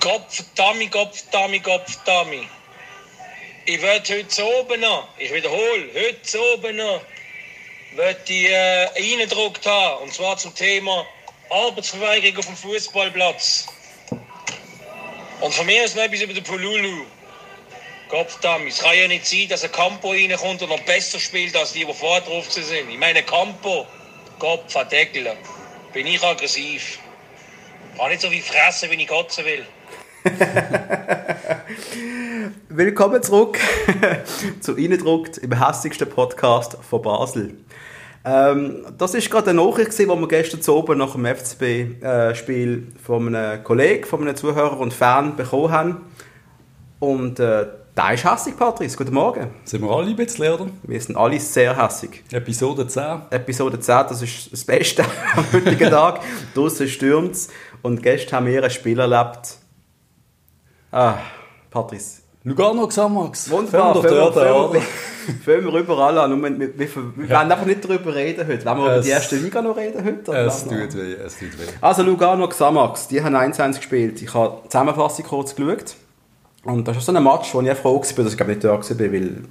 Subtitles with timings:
[0.00, 2.48] Gottverdammi, Gottverdammi, Gottverdammi.
[3.66, 7.02] Ich werde heute oben noch, ich wiederhole, heute oben noch,
[7.96, 10.04] werde ich äh, reingedruckt haben.
[10.04, 11.06] Und zwar zum Thema
[11.50, 13.66] Arbeitsverweigerung auf dem Fußballplatz.
[15.42, 17.04] Und von mir ist noch etwas über den Polulu.
[18.08, 21.74] Gottverdammt, es kann ja nicht sein, dass ein Campo reinkommt und noch besser spielt als
[21.74, 22.88] die, die vorher drauf sind.
[22.88, 23.86] Ich meine, Campo,
[24.38, 25.36] Kopf, Deckel.
[25.92, 26.98] Bin ich aggressiv.
[27.98, 29.66] Kann nicht so viel fressen, wie ich kotzen will.
[32.68, 33.58] Willkommen zurück
[34.60, 37.54] zu Innendruckt im hässigsten Podcast von Basel.
[38.24, 43.00] Ähm, das ist gerade eine Nachricht, die wir gestern zu oben nach dem FCB-Spiel äh,
[43.00, 45.96] von einem Kollegen, von einem Zuhörer und Fan bekommen haben.
[46.98, 48.98] Und äh, da ist hässig, Patrice.
[48.98, 49.48] Guten Morgen.
[49.64, 50.66] Sind wir alle ein bisschen, oder?
[50.82, 52.22] Wir sind alle sehr hässig.
[52.30, 53.22] Episode 10.
[53.30, 55.02] Episode 10, das ist das Beste
[55.34, 56.20] am heutigen Tag.
[56.54, 57.48] Draussen stürmt es.
[57.80, 59.60] Und gestern haben wir ein Spiel erlebt.
[60.92, 61.18] Ah,
[61.70, 62.22] Patrice.
[62.42, 63.50] Lugano Xamax.
[63.50, 64.02] Wunderbar.
[64.02, 66.42] Fangen wir, fangen, fangen wir überall an.
[66.42, 67.30] wir, wir, wir, wir ja.
[67.30, 68.64] werden einfach nicht darüber reden heute.
[68.64, 70.32] Wollen wir es, über die erste Liga noch reden heute?
[70.32, 71.64] Es tut weh, es tut weh.
[71.80, 74.22] Also Lugano Xamax, die haben 1-1 gespielt.
[74.22, 75.96] Ich habe die Zusammenfassung kurz geschaut.
[76.64, 78.70] Und das ist so ein Match, wo ich froh war, dass ich glaube nicht da
[78.70, 79.44] war, weil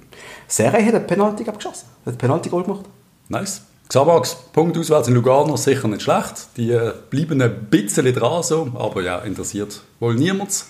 [0.46, 1.86] Serie hat einen Penalty geschossen.
[2.04, 2.84] Hat einen Penalty-Goal gemacht.
[3.28, 3.62] Nice.
[3.88, 6.48] Xamax, Punkt auswärts in Lugano, sicher nicht schlecht.
[6.56, 10.64] Die äh, bleiben ein bisschen dran, so, aber ja, interessiert wohl niemand.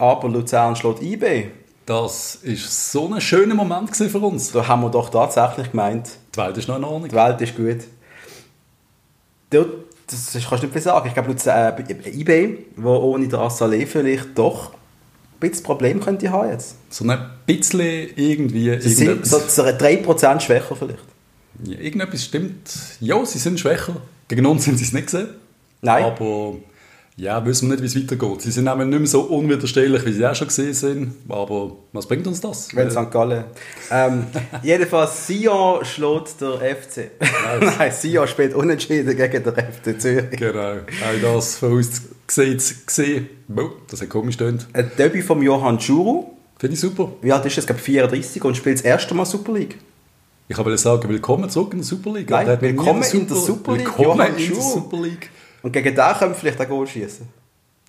[0.00, 1.48] Aber Luzern schlägt IB.
[1.84, 4.50] Das ist so ein schöner Moment für uns.
[4.50, 6.08] Da haben wir doch tatsächlich gemeint.
[6.34, 7.08] Die Welt ist noch in Ordnung.
[7.08, 7.80] Die Welt ist gut.
[9.50, 9.66] Das,
[10.06, 11.06] das kannst du nicht viel sagen.
[11.06, 14.72] Ich glaube, äh, IB, wo ohne der Assalé vielleicht doch
[15.40, 16.76] bisschen Problem könnte haben jetzt.
[16.90, 18.80] So ein bisschen irgendwie...
[18.80, 21.04] Sie sind so 3% schwächer vielleicht.
[21.64, 22.70] Ja, irgendetwas stimmt.
[23.00, 23.96] Ja, sie sind schwächer.
[24.28, 25.28] Gegen uns sind sie es nicht gesehen.
[25.82, 26.04] Nein.
[26.04, 26.54] Aber
[27.20, 28.40] ja, wissen wir nicht, wie es weitergeht.
[28.40, 31.12] Sie sind nämlich nicht mehr so unwiderstehlich, wie sie auch schon gesehen sind.
[31.28, 32.74] Aber was bringt uns das?
[32.74, 33.10] Wenn St.
[33.10, 33.44] Gallen.
[33.90, 34.24] Ähm,
[34.62, 37.10] jedenfalls, Sion schlägt der FC.
[37.78, 40.30] Nein, Sion spielt unentschieden gegen den FC Zürich.
[40.30, 40.76] Genau.
[40.76, 43.28] Auch das von uns gesehen.
[43.90, 44.66] Das hat komisch tönt.
[44.72, 46.30] Ein Debüt von Johann Schuru.
[46.58, 47.12] Finde ich super.
[47.20, 47.58] Wie alt ist?
[47.58, 49.76] Ich glaube 34 und spielt das erste Mal Super League.
[50.48, 52.30] Ich wollte sagen, willkommen zurück in der Super League.
[52.30, 53.86] Nein, willkommen in der Super League.
[53.98, 55.30] Willkommen in der Super League.
[55.62, 57.28] Und gegen den können wir vielleicht ein Goal schießen.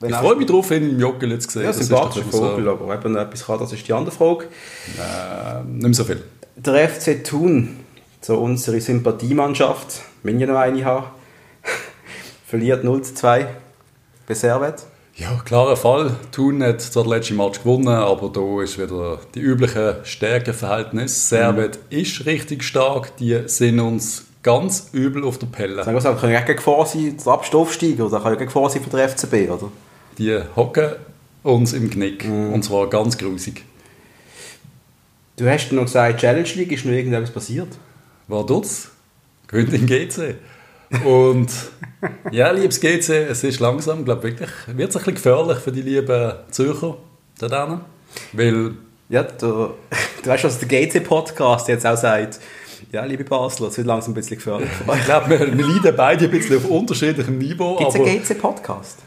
[0.03, 1.63] ich freue mich darauf, ihn im Joggen zu sehen.
[1.63, 2.71] Ja, sympathischer Vogel, so.
[2.71, 4.45] aber ob er etwas kann, das ist die andere Frage.
[4.97, 6.23] Äh, nicht mehr so viel.
[6.55, 7.79] Der FC Thun,
[8.21, 11.07] so unsere Sympathiemannschaft, wenn ich noch eine habe,
[12.45, 13.47] verliert 0 zu 2
[14.27, 14.85] bei Servet.
[15.15, 16.15] Ja, klarer Fall.
[16.31, 21.29] Thun hat zwar den letzten Match gewonnen, aber da ist wieder die übliche Stärkeverhältnis.
[21.29, 21.99] Servet mhm.
[21.99, 25.83] ist richtig stark, die sind uns ganz übel auf der Pelle.
[25.83, 28.69] Sagen wir so, kann ja gegen Gefahr sein, der Abstoffsteiger, oder kann ja gegen Gefahr
[28.69, 29.71] sein für den FCB, oder?
[30.17, 30.91] Die hocken
[31.43, 32.53] uns im Knick, mm.
[32.53, 33.63] und zwar ganz grusig.
[35.37, 37.69] Du hast noch gesagt, Challenge League, ist noch irgendetwas passiert?
[38.27, 38.89] War das?
[39.47, 40.35] Gewinnt in GC.
[41.05, 41.49] Und
[42.31, 45.81] ja, liebes GC, es ist langsam, glaube wirklich, wird es ein bisschen gefährlich für die
[45.81, 46.97] lieben Zürcher
[47.39, 47.81] da
[48.33, 48.73] Weil...
[49.09, 49.71] Ja, du,
[50.23, 52.39] du weißt, was der GC-Podcast jetzt auch sagt
[52.91, 54.69] ja, liebe Basler, es wird langsam ein bisschen gefährlich.
[54.95, 57.77] ich glaube, wir, wir leiden beide ein bisschen auf unterschiedlichem Niveau.
[57.77, 58.99] Gibt es einen GC-Podcast?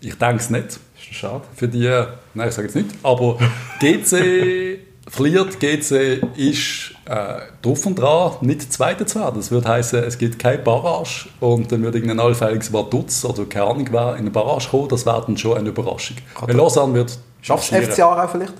[0.00, 0.66] Ich denke es nicht.
[0.66, 1.42] Ist schade.
[1.54, 1.88] Für die,
[2.34, 3.38] nein, ich sage jetzt nicht, aber
[3.80, 9.36] GC verliert, GC ist äh, drauf und dran, nicht Zweiter zu werden.
[9.36, 13.66] Das würde heißen, es gibt keine Barrage und dann würde irgendein allfälliges Vaduz oder keine
[13.66, 16.16] Ahnung wer in eine Barrage kommen, das wäre dann schon eine Überraschung.
[16.40, 17.18] Weil Lausanne wird...
[17.40, 18.54] Schafft es FCA auch vielleicht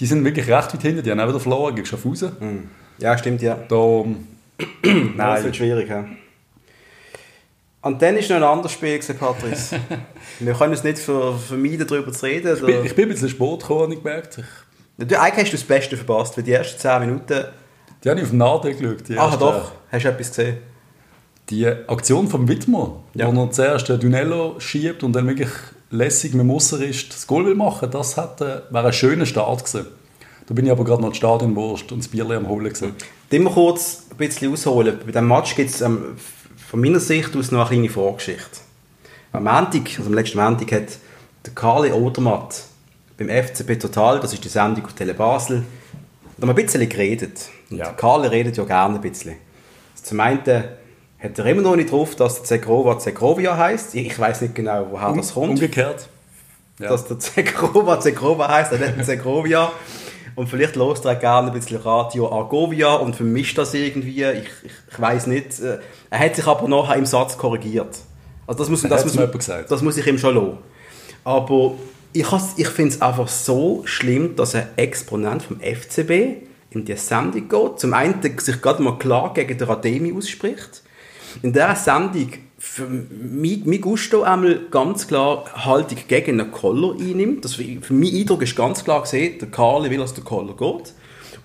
[0.00, 2.30] Die sind wirklich recht weit hinten, die haben auch wieder verloren gegen Schaffhausen.
[2.40, 2.83] Mm.
[2.98, 3.56] Ja, stimmt, ja.
[3.68, 3.76] Da,
[4.82, 5.16] Nein.
[5.16, 6.04] Das wird schwierig, ja.
[7.82, 9.78] Und dann ist noch ein anderes Spiel, Patrice.
[10.40, 12.54] Wir können es nicht vermeiden, darüber zu reden.
[12.56, 14.40] Ich bin, ich bin ein bisschen Sport gekommen, habe ich gemerkt.
[14.96, 17.44] Du, eigentlich hast du das Beste verpasst, weil die ersten 10 Minuten...
[18.02, 19.18] Die habe ich auf den Nadel geschaut.
[19.18, 20.58] Ach doch, hast du etwas gesehen?
[21.50, 23.34] Die Aktion vom Wittmer, ja.
[23.34, 25.50] wo er zuerst den Dunello schiebt und dann wirklich
[25.90, 29.88] lässig mit dem Ausserist das Goal will machen, das hätte, wäre ein schöner Start gewesen.
[30.46, 32.94] Da bin ich aber gerade noch die Stadionwurst und das Bierle am Holen gesehen.
[33.30, 34.98] Immer kurz ein bisschen ausholen.
[35.00, 36.16] Bei diesem Match gibt es ähm,
[36.68, 38.60] von meiner Sicht aus noch eine kleine Vorgeschichte.
[39.32, 40.98] Am Montag, also am letzten Montag, hat
[41.46, 42.62] der Karli Odermatt
[43.16, 45.64] beim FCB Total, das ist die Sendung auf Tele Basel,
[46.38, 47.48] noch ein bisschen geredet.
[47.70, 47.86] Ja.
[47.86, 49.36] Der Karli redet ja gerne ein bisschen.
[50.00, 50.38] Zum einen
[51.18, 53.94] hat er immer noch nicht drauf, dass der Zegrova Zegrovia heißt.
[53.94, 55.50] Ich weiß nicht genau, woher das kommt.
[55.50, 56.08] Umgekehrt.
[56.78, 56.90] Ja.
[56.90, 59.72] Dass der Zegrova Zegrova heißt, er nicht Zegrovia.
[60.36, 64.24] Und vielleicht lost er gerne ein bisschen Radio Argovia und vermischt das irgendwie.
[64.24, 65.60] Ich, ich, ich weiß nicht.
[65.60, 65.78] Äh,
[66.10, 67.96] er hat sich aber nachher im Satz korrigiert.
[68.46, 70.58] Also das muss, das, muss, das muss ich ihm schon lassen.
[71.24, 71.74] Aber
[72.12, 72.26] ich,
[72.56, 76.10] ich finde es einfach so schlimm, dass ein Exponent vom FCB
[76.70, 77.78] in die Sendung geht.
[77.78, 80.82] Zum einen der sich gerade mal klar gegen den Rademi ausspricht.
[81.42, 82.32] In dieser Sendung
[82.64, 87.44] für mich, mein Gusto einmal ganz klar Haltung gegen einen Koller einnimmt.
[87.44, 90.94] Das, für mein Eindruck ist ganz klar gesehen, der Karli will, dass der Koller geht.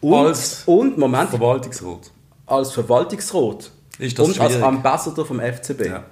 [0.02, 2.12] Und, Als- und Moment, Verwaltungsrat.
[2.46, 3.70] als Verwaltungsrat
[4.00, 4.66] Ist das und als schwierig?
[4.66, 5.88] Ambassador vom FCB.
[5.88, 6.04] Ja,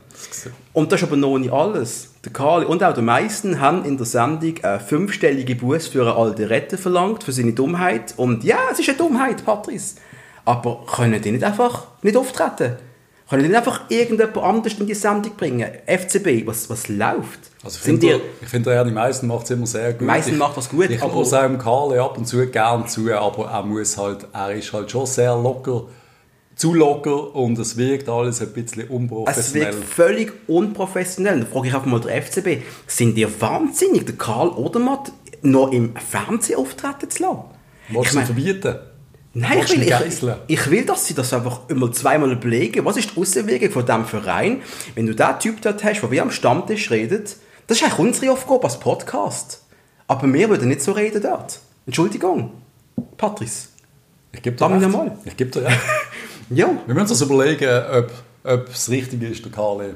[0.74, 2.10] Und das ist aber noch nicht alles.
[2.26, 6.16] Der Karl und auch der meisten haben in der Sendung eine fünfstellige Buß für eine
[6.16, 8.14] alte Rette verlangt, für seine Dummheit.
[8.18, 9.96] Und ja, es ist eine Dummheit, Patrice.
[10.44, 12.76] Aber können die nicht einfach nicht auftreten?
[13.30, 15.70] Können die nicht einfach irgendjemand anders in die Sendung bringen?
[15.86, 17.40] FCB, was, was läuft?
[17.64, 20.08] Also ich finde, die, ich finde, der Ernie Meissen macht es immer sehr gut.
[20.08, 23.12] Meissen Ich- macht das gut, Ich aber- aber seinem Karle ab und zu gern zu,
[23.14, 25.84] aber er muss halt, er ist halt schon sehr locker,
[26.56, 29.74] zu locker und es wirkt alles ein bisschen es unprofessionell.
[29.74, 31.42] wirkt völlig unprofessionell.
[31.42, 35.96] Da frage ich einfach mal den FCB, sind die wahnsinnig, den Karl Odermatt noch im
[35.98, 37.44] Fernsehen auftreten zu lassen?
[37.90, 38.76] Willst Ich du verbieten?
[39.40, 42.84] Nein, ich will, ich, ich will, dass sie das einfach immer zweimal überlegen.
[42.86, 44.64] Was ist die Auswirkung von diesem Verein?
[44.96, 47.36] Wenn du den Typ dort hast, der wie am Stammtisch redet,
[47.68, 49.62] das ist eigentlich unsere Aufgabe als Podcast.
[50.08, 51.60] Aber wir würden nicht so reden dort.
[51.86, 52.52] Entschuldigung.
[53.16, 53.68] Patrice.
[54.32, 54.90] Ich gebe dir recht.
[54.90, 55.16] mal.
[55.24, 55.80] Ich gebe dir recht.
[56.50, 56.70] Ja.
[56.88, 58.12] Wir müssen uns überlegen, ob,
[58.44, 59.96] ob es richtig ist, der Karle.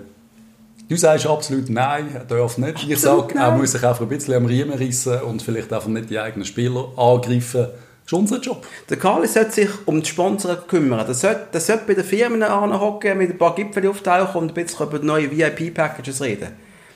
[0.88, 2.84] Du sagst absolut nein, er darf nicht.
[2.84, 5.88] Ich Absolut sage, er muss sich einfach ein bisschen am Riemen rissen und vielleicht einfach
[5.88, 7.68] nicht die eigenen Spieler angreifen.
[8.12, 8.68] Das ist unser Job.
[8.90, 11.06] Der Karl sollte sich um die Sponsoren kümmern.
[11.06, 14.54] Der sollte, der sollte bei den Firmen anhocken, mit ein paar Gipfel auftauchen und ein
[14.54, 16.50] bisschen über neue VIP-Packages reden.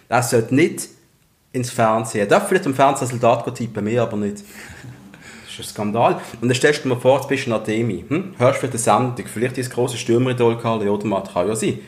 [0.09, 0.89] Er sollte nicht
[1.53, 2.21] ins Fernsehen.
[2.21, 4.43] Er darf vielleicht im Fernsehresultat tippen, mir aber nicht.
[5.45, 6.19] Das ist ein Skandal.
[6.41, 8.03] Und dann stellst du mal vor, du bist ein Ademi.
[8.05, 8.33] Hm?
[8.37, 11.79] Hörst für die Sendung, vielleicht dein grosses Stürmeridol Karl Odermatt, kann ja sein.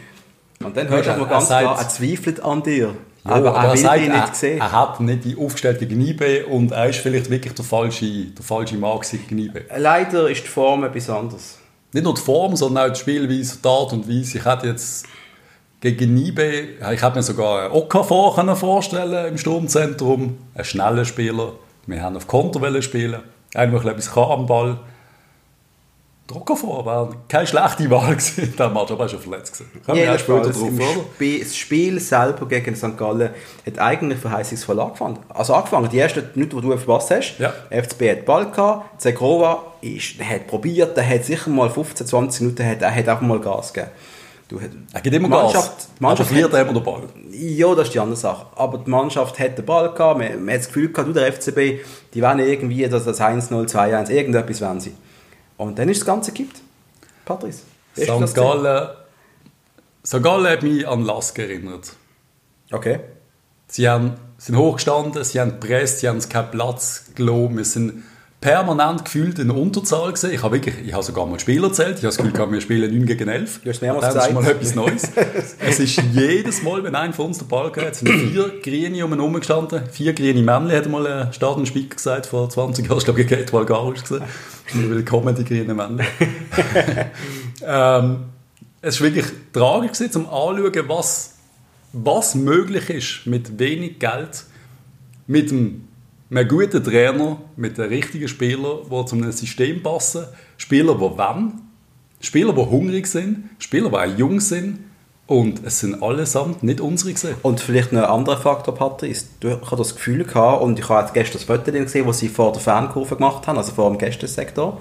[0.64, 2.96] Und dann hörst du Ja, er ganz klar, er zweifelt an dir.
[3.28, 4.60] Ja, aber er will sagt, nicht sehen.
[4.60, 8.78] Er hat nicht die aufgestellte Gniebe und er ist vielleicht wirklich der falsche, der falsche
[8.78, 9.66] Mann Gniebe.
[9.76, 11.60] Leider ist die Form etwas anderes.
[11.94, 14.38] Nicht nur die Form, sondern auch die Spielweise, die Art und Weise.
[14.38, 15.06] Ich hätte jetzt
[15.80, 20.38] gegen Nibe, ich hätte mir sogar einen Okafor vorstellen im Sturmzentrum.
[20.56, 21.54] Einen schnellen Spieler.
[21.86, 23.22] Wir haben auf Konter spielen.
[23.54, 24.72] Einfach etwas kann am Ball.
[24.72, 24.80] Der
[26.34, 28.54] Okafor wäre keine schlechte Wahl gewesen.
[28.58, 29.82] Der Match, er ist schon verletzt gewesen.
[29.86, 30.70] Kommen wir später drauf?
[31.16, 32.98] Spiel, das Spiel selber gegen St.
[32.98, 33.30] Gallen
[33.66, 35.20] hat eigentlich verheißungsvoll angefangen.
[35.30, 37.54] Also angefangen, die ersten Minuten, die du verpasst hast, Ja.
[37.70, 42.66] FCB hat Ball gehabt, Zegrova ist, hat probiert, der hat sicher mal 15, 20 Minuten,
[42.68, 43.92] hat, er hat auch mal Gas gegeben.
[44.50, 44.60] Du,
[44.94, 45.90] Er gibt immer Mannschaft, Gas.
[46.00, 47.04] Mannschaft aber verliert hat, er immer den Ball.
[47.32, 48.46] ja, das ist die andere Sache.
[48.56, 51.32] Aber die Mannschaft hat den Ball gehabt, man, man hat das Gefühl gehabt, du, der
[51.34, 51.84] FCB,
[52.14, 54.94] die werden irgendwie das, das 1-0, 2-1, irgendetwas werden sie.
[55.58, 56.62] Und dann ist das Ganze gekippt.
[57.26, 57.64] Patrice.
[57.96, 58.36] St.
[58.36, 58.90] Gallen,
[60.06, 60.24] St.
[60.24, 61.94] Gallen hat mich an Lask erinnert.
[62.72, 63.00] Okay.
[63.68, 67.58] Sie haben, sind hochgestanden, sie haben gepresst, sie haben keinen Platz gelassen.
[67.58, 68.04] Wir sind
[68.40, 70.32] permanent gefühlt in Unterzahl gesehen.
[70.34, 71.98] Ich habe wirklich, ich habe sogar mal Spieler zählt.
[71.98, 73.62] Ich habe das Gefühl, gehabt, wir spielen 9 gegen 11.
[73.64, 75.12] Du hast mehrmals das ist mal etwas Neues.
[75.60, 79.14] es ist jedes Mal, wenn einer von uns den Ball hat, sind vier Grüne um
[79.14, 79.82] ihn herum gestanden.
[79.92, 83.00] Vier grüne Männchen, hat mal ein Stadionspeaker gesagt, vor 20 Jahren.
[83.00, 84.24] Ich glaube, gegen Edward Garisch gesehen.
[84.74, 86.06] Willkommen, die grünen Männchen.
[87.66, 88.26] ähm,
[88.82, 91.36] es war wirklich tragisch, um anzuschauen, was,
[91.94, 94.44] was möglich ist mit wenig Geld,
[95.26, 95.88] mit einem,
[96.30, 100.26] einem guten Trainer, mit einem richtigen Spieler, die zu einem System passen,
[100.58, 101.62] Spieler, die wollen,
[102.20, 104.80] Spieler, die hungrig sind, Spieler, die auch jung sind
[105.28, 107.36] und es sind allesamt nicht unsere gewesen.
[107.44, 109.26] Und vielleicht noch ein anderer Faktor, Patrice.
[109.42, 112.20] Du ich habe das Gefühl gehabt, und ich habe jetzt gestern das Foto gesehen, das
[112.20, 114.80] sie vor der Fankurve gemacht haben, also vor dem Gästesektor.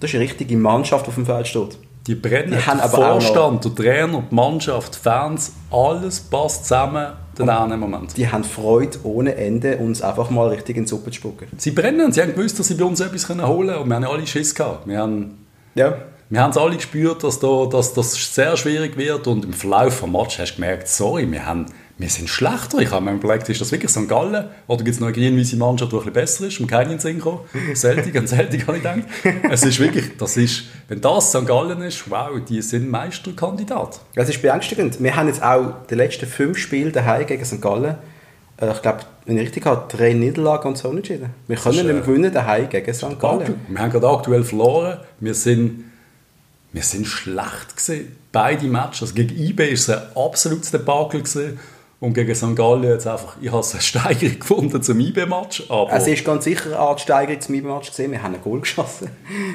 [0.00, 1.78] Das ist eine richtige Mannschaft, die auf dem Feld steht.
[2.06, 6.64] Die brennen, Die haben der aber Vorstand, der Trainer, die Mannschaft, die Fans, alles passt
[6.64, 8.16] zusammen den einen Moment.
[8.16, 11.46] Die haben Freude ohne Ende, uns einfach mal richtig in die Suppe zu spucken.
[11.56, 14.04] Sie brennen, sie haben gewusst, dass sie bei uns etwas holen können und wir haben
[14.04, 14.86] alle Schiss gehabt.
[14.86, 15.38] Wir haben
[15.74, 15.94] Ja.
[16.32, 20.00] Wir haben es alle gespürt, dass, da, dass das sehr schwierig wird und im Verlauf
[20.00, 21.66] des Matches hast du gemerkt, sorry, wir, haben,
[21.98, 22.78] wir sind schlechter.
[22.78, 24.08] Ich habe mir überlegt, ist das wirklich St.
[24.08, 26.98] Gallen oder gibt es noch eine grün-weiße Mannschaft, die ein bisschen besser ist und keinen
[26.98, 27.40] Sinn gekommen?
[27.74, 29.02] Celtic, an Celtic habe ich gedacht.
[29.50, 31.46] Es ist wirklich, das ist, wenn das St.
[31.46, 34.00] Gallen ist, wow, die sind Meisterkandidat.
[34.14, 35.02] Das ist beängstigend.
[35.02, 37.60] Wir haben jetzt auch die letzten fünf Spiele daheim gegen St.
[37.60, 37.96] Gallen,
[38.58, 41.28] äh, ich glaube, wenn ich richtig habe, drei Niederlagen und so unentschieden.
[41.46, 43.20] Wir können ist, nicht äh, mehr gewinnen daheim gegen St.
[43.20, 43.54] Gallen.
[43.68, 44.96] Wir haben gerade aktuell verloren.
[45.20, 45.91] Wir sind,
[46.72, 48.16] wir sind schlecht gewesen.
[48.32, 49.02] Beide Matches.
[49.02, 51.58] Also gegen IB war es ein absolutes Debakel gewesen.
[52.00, 52.56] Und gegen St.
[52.56, 55.64] Gallen jetzt einfach, ich habe eine Steigerung gefunden zum IB-Match.
[55.68, 58.10] Aber Es ist ganz sicher eine Art Steigerung zum IBE-Match gesehen.
[58.10, 59.08] Wir haben ein Goal geschossen.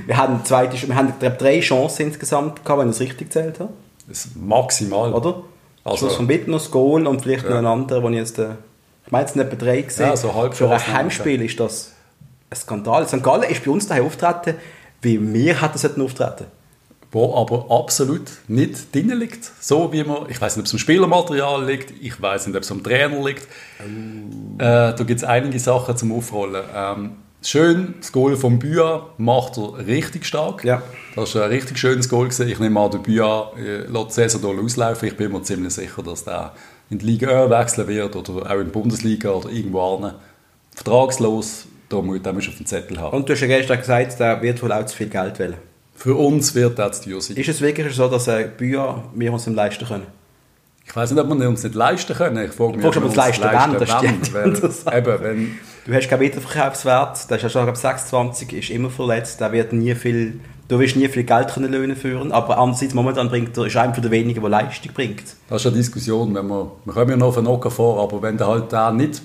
[0.05, 3.73] Wir haben, zweite, wir haben drei Chancen insgesamt gehabt, wenn ich es richtig gezählt habe.
[4.09, 5.13] ist maximal.
[5.13, 5.27] Oder?
[5.27, 5.43] Also-
[5.83, 7.59] Also, Schluss von Bittner, das Goal und vielleicht noch Ja.
[7.59, 8.39] ein anderer, den ich jetzt...
[8.39, 8.51] Äh,
[9.05, 10.05] Ich meine, es sind etwa drei gesehen.
[10.07, 11.91] Ja, so halb Für ein Heimspiel ist das
[12.49, 13.05] ein Skandal.
[13.07, 13.21] St.
[13.23, 14.55] Gallen ist bei uns daheim auftreten,
[15.01, 16.45] wie wir hätten sollten auftreten.
[17.11, 19.51] Wo aber absolut nicht drin liegt.
[19.59, 22.63] So wie man, ich weiß nicht, ob es am Spielermaterial liegt, ich weiß nicht, ob
[22.63, 23.47] es am Trainer liegt.
[23.79, 24.61] Oh.
[24.61, 26.63] Äh, da gibt es einige Sachen zum Aufrollen.
[26.75, 27.11] Ähm,
[27.41, 30.63] schön, das Goal von Büa macht er richtig stark.
[30.63, 30.81] Ja.
[31.15, 32.49] Das ist ein richtig schönes Goal gewesen.
[32.49, 35.07] Ich nehme an, der Büa äh, lässt Saison auslaufen.
[35.07, 36.53] Ich bin mir ziemlich sicher, dass der
[36.89, 40.13] in die Liga 1 wechseln wird oder auch in die Bundesliga oder irgendwo an.
[40.75, 43.15] Vertragslos, da muss musst du auf den Zettel haben.
[43.15, 45.57] Und du hast ja gestern gesagt, der wird wohl auch zu viel Geld wählen.
[45.97, 47.37] Für uns wird das teuer sein.
[47.37, 50.05] Ist es wirklich so, dass ein Bücher wir uns nicht leisten können?
[50.85, 52.45] Ich weiß nicht, ob wir uns nicht leisten können.
[52.45, 54.33] Ich frage mich, ob wir uns leisten wollen, das stimmt.
[54.33, 58.89] weil, eben, wenn, Du hast keinen Wiederverkaufswert, der ist ja schon ab 26, ist immer
[58.89, 62.93] verletzt, der wird nie viel, du wirst nie viel Geld können Löhne führen, aber andererseits
[62.93, 65.23] momentan bringt er, ist er einer der wenigen, der Leistung bringt.
[65.49, 68.21] das ist eine Diskussion, wenn wir, wir kommen ja noch auf einen Ocker vor, aber
[68.21, 69.21] wenn der halt da nicht,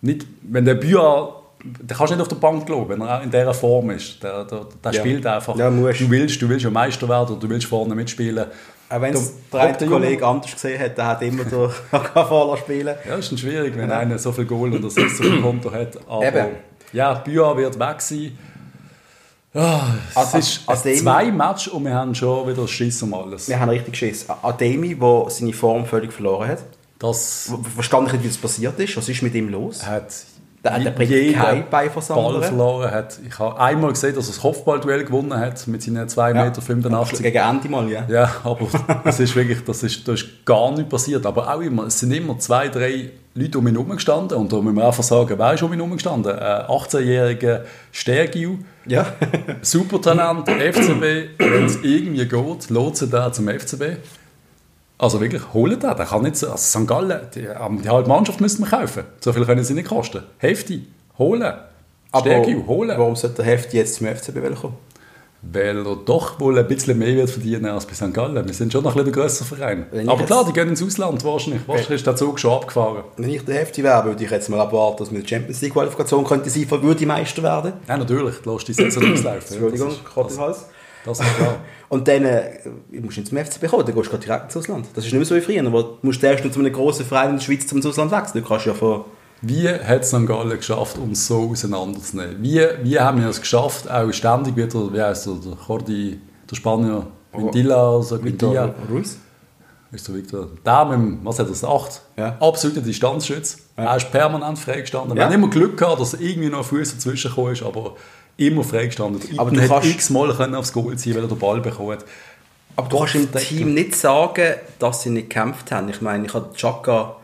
[0.00, 3.22] nicht wenn der Büa, der kannst du nicht auf der Bank schauen, wenn er auch
[3.22, 4.22] in dieser Form ist.
[4.22, 5.00] Der, der, der Ja.
[5.00, 5.56] spielt einfach.
[5.56, 6.00] Ja, musst.
[6.00, 8.46] Du willst, du willst ja Meister werden, du willst vorne mitspielen.
[8.88, 11.72] Auch wenn es Da- der eine Kollege anders gesehen hat, der hat immer durch
[12.12, 12.94] Vorlauf spielen.
[13.08, 15.98] Ja, ist dann schwierig, wenn einer so viel Goal und Assists auf dem Konto hat.
[16.08, 16.46] Aber Eben.
[16.92, 18.36] ja, Büa wird weg sein.
[19.54, 23.48] Ja, es Also- ist also zwei Matches und wir haben schon wieder Schiss um alles.
[23.48, 24.26] Wir haben richtig Schiss.
[24.42, 26.64] Ademi, der seine Form völlig verloren hat.
[26.98, 28.96] Das Verstand ich nicht, wie das passiert ist.
[28.96, 29.84] Was ist mit ihm los?
[29.86, 30.06] hat
[30.64, 33.18] Der- der bringt jeder kein Bein vors Ball verloren hat.
[33.28, 37.22] Ich habe einmal gesehen, dass er das Kopfballduell gewonnen hat mit seinen 2,85 Meter.
[37.22, 38.04] Gegen Ende mal, ja.
[38.08, 38.68] Ja, aber
[39.04, 41.26] das ist wirklich, das ist, da ist gar nichts passiert.
[41.26, 44.38] Aber auch immer, es sind immer zwei, drei Leute um ihn herum gestanden.
[44.38, 46.32] Und da muss man einfach sagen, wer ist um ihn herum gestanden?
[46.38, 49.06] Ein 18-jähriger Stergiu, Ja.
[49.62, 51.02] Supertalent, FCB,
[51.38, 53.96] wenn es irgendwie geht, lotsen da zum FCB.
[55.02, 56.86] Also wirklich, holen den, der kann nicht so, also St.
[56.86, 59.02] Gallen, die, die halbe Mannschaft müssten wir kaufen.
[59.18, 60.22] So viel können sie nicht kosten.
[60.38, 60.86] Hefti,
[61.18, 61.54] holen.
[62.16, 62.96] Stergiu, holen.
[62.96, 64.76] warum sollte der Hefti jetzt zum FCB kommen?
[65.42, 68.14] Weil er doch wohl ein bisschen mehr wird verdienen als bei St.
[68.14, 68.46] Gallen.
[68.46, 69.86] Wir sind schon noch ein bisschen der grössere Verein.
[69.90, 71.66] Wenn Aber klar, die gehen ins Ausland wahrscheinlich.
[71.66, 73.02] Wahrscheinlich ist der Zug schon abgefahren.
[73.16, 75.72] Wenn ich der Hefti wäre, würde ich jetzt mal abwarten, dass wir die Champions League
[75.72, 77.72] Qualifikation könnte sein, würde ich Meister werden.
[77.88, 79.40] Ja, natürlich, du lässt die Saison auslaufen.
[79.50, 80.54] Entschuldigung, das ist, Kopf im
[81.04, 81.56] das, ist klar.
[81.88, 82.50] Und dann äh,
[83.00, 84.86] musst du nicht zum FCB kommen, dann gehst du direkt ins Ausland.
[84.94, 87.04] Das ist nicht mehr so wie früher, aber du musst erst noch zu einem grossen
[87.04, 88.42] Verein in der Schweiz zum Ausland wechseln.
[88.42, 89.04] Du kannst ja von...
[89.42, 90.24] Wie hat St.
[90.26, 92.36] Gallen geschafft, uns so auseinanderzunehmen?
[92.40, 96.54] Wie, wie haben wir es geschafft, auch ständig wieder, wie heißt der, der Cordi, der
[96.56, 99.18] Spanier, Vindilla, also Quintilla, Ruiz?
[99.90, 102.02] ist der Victor, der mit dem, was hat er, das 8?
[102.16, 102.36] Ja.
[102.40, 103.58] Absoluter Distanzschütze.
[103.76, 105.14] Er ist permanent freigestanden.
[105.14, 105.26] Wir Ja.
[105.26, 107.96] haben immer Glück gehabt, dass irgendwie noch ein Fuß dazwischen gekommen ist, aber
[108.36, 109.20] immer freigestanden.
[109.38, 112.04] Aber Aber du kannst- x-mal aufs Goal ziehen, weil er den Ball bekommen hat.
[112.76, 113.32] Aber du kannst im.
[113.32, 115.88] Team nicht sagen, dass sie nicht gekämpft haben.
[115.90, 117.16] Ich meine, ich habe Chaka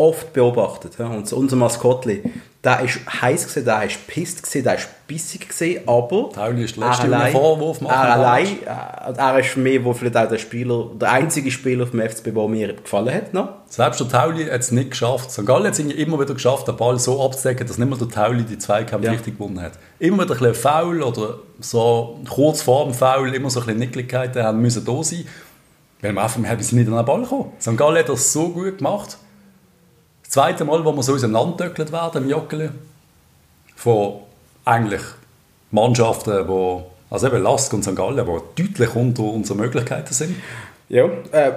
[0.00, 0.94] oft beobachtet.
[0.98, 1.06] Ja?
[1.06, 2.22] Und unser Maskottli,
[2.64, 6.76] der ist heiß gesehen, der ist pisst gesehen, der ist bissig gesehen, aber Tauli ist
[6.76, 7.94] der er Letzte, allein- Vorwurf macht.
[7.94, 12.00] Er allein, äh, er ist mich, wo vielleicht auch der Spieler, der einzige Spieler vom
[12.00, 13.34] FCB, der mir gefallen hat.
[13.34, 13.48] Noch.
[13.66, 15.30] Selbst der Tauli hat es nicht geschafft.
[15.30, 15.44] St.
[15.46, 18.42] Gallen hat es immer wieder geschafft, den Ball so abzudecken, dass nicht mehr der Tauli
[18.44, 19.12] die Zweikämpfe Ja.
[19.12, 19.72] richtig gewonnen hat.
[19.98, 23.80] Immer wieder ein bisschen faul oder so kurz vor dem Foul, immer so ein bisschen
[23.80, 25.24] Nicklichkeiten haben müssen da sein.
[26.02, 27.52] Weil wir einfach nicht an den Ball gekommen.
[27.60, 27.76] St.
[27.76, 29.18] Gallen hat das so gut gemacht.
[30.30, 32.70] Das zweite Mal, wo wir so auseinandergetöckelt werden im Joggeli,
[33.74, 34.20] von
[34.64, 35.00] eigentlich
[35.72, 37.96] Mannschaften, die, also eben Lask und St.
[37.96, 38.24] Gallen,
[38.56, 40.36] die deutlich unter unseren Möglichkeiten sind.
[40.88, 41.06] Ja.
[41.32, 41.54] Äh,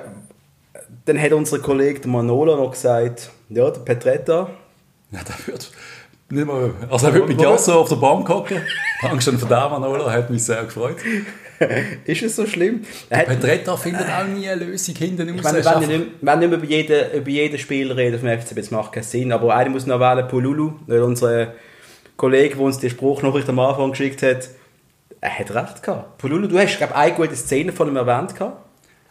[1.05, 4.49] dann hat unser Kollege Manolo noch gesagt, ja, der Petretta,
[5.11, 5.71] Ja, der wird
[6.33, 8.57] nicht mal, also er wird mit Jasso auf der Bank hocken.
[9.01, 10.97] Dankeschön für den, Manolo, hat mich sehr gefreut.
[12.05, 12.81] ist es so schlimm?
[13.09, 15.37] Petretta findet auch nie eine Lösung hinten raus.
[15.37, 18.29] Ich meine, werden einfach- nicht, werden nicht mehr über jeden, über jeden Spieler reden vom
[18.29, 19.31] FCB, das macht keinen Sinn.
[19.31, 21.53] Aber einer muss noch wählen, Pululu, weil unser
[22.17, 24.49] Kollege, der uns die Spruchnachricht am Anfang geschickt hat,
[25.21, 26.17] er hat recht gehabt.
[26.17, 28.57] Pululu, du hast, glaube ich, eine gute Szene von ihm erwähnt gehabt.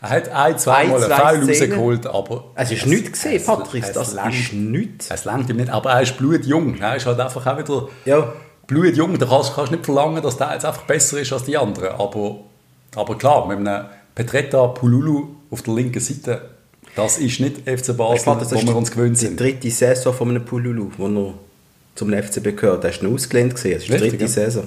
[0.03, 2.45] Er hat ein, zweimal Ein, einen zwei Foul rausgeholt, aber...
[2.57, 4.35] Es ist nichts gesehen, es- Patrice, es das langt.
[4.35, 5.11] ist nichts.
[5.11, 6.77] Es langt ihm nicht, aber er ist blutjung.
[6.81, 8.33] Er ist halt einfach auch wieder Ja,
[8.67, 9.17] blutjung.
[9.19, 11.91] Da kannst du nicht verlangen, dass der jetzt einfach besser ist als die anderen.
[11.93, 12.39] Aber,
[12.97, 16.51] aber klar, mit einem Petretta Pululu auf der linken Seite,
[16.97, 19.39] das ist nicht FC Basel, das wo wir uns gewöhnt die sind.
[19.39, 21.35] dritte Saison von einem Pululu, wo er
[21.95, 22.83] zum FCB gehört.
[22.85, 24.29] Er ist noch ausgelehnt es ist die dritte ja.
[24.29, 24.67] Saison.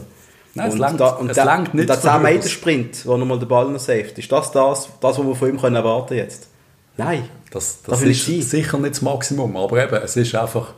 [0.55, 2.47] Nein, es und langt- da, und es der, langt nicht und der für 10 Meter.
[2.49, 5.59] Sprint, wo nochmal den Ball noch saved, ist das das, das, was wir von ihm
[5.59, 6.47] können erwarten jetzt?
[6.97, 7.27] Nein.
[7.51, 8.41] Das, Das das ist sein.
[8.41, 10.69] sicher nicht das Maximum, aber eben, es ist einfach...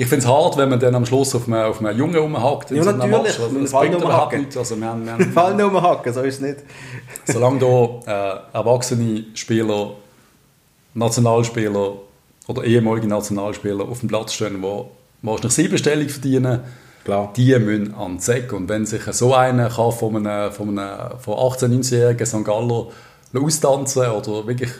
[0.00, 2.70] Ich finde es hart, wenn man dann am Schluss auf einen, auf einen Jungen rumhackt.
[2.70, 3.14] Ja, so natürlich.
[3.36, 4.38] Also, mit dem das Ball bringt überhaupt rumhacken.
[4.40, 4.56] nichts.
[4.56, 6.56] Also wir haben, wir haben, Fall nur hacken, so ist es nicht.
[7.26, 9.90] solange da äh, erwachsene Spieler,
[10.94, 11.92] Nationalspieler
[12.46, 14.62] oder ehemalige Nationalspieler auf dem Platz stehen, die
[15.22, 16.60] wahrscheinlich siebenstellig verdienen,
[17.04, 17.32] Klar.
[17.36, 18.52] die müssen an den Sack.
[18.52, 22.44] Und wenn sich so einer kann von einem, von einem von 18-, 19-jährigen St.
[22.44, 22.88] Galler
[23.34, 24.70] austanzen oder wirklich,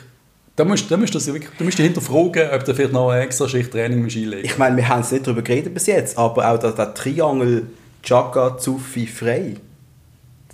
[0.55, 3.21] dann musst, dann musst du, wirklich, du musst dich hinterfragen, ob du vielleicht noch eine
[3.21, 6.17] extra Schicht Training musst einlegen Ich meine, wir haben es nicht darüber geredet bis jetzt,
[6.17, 7.67] aber auch der, der Triangel
[8.03, 9.55] Chaka, Zuffi, Frey,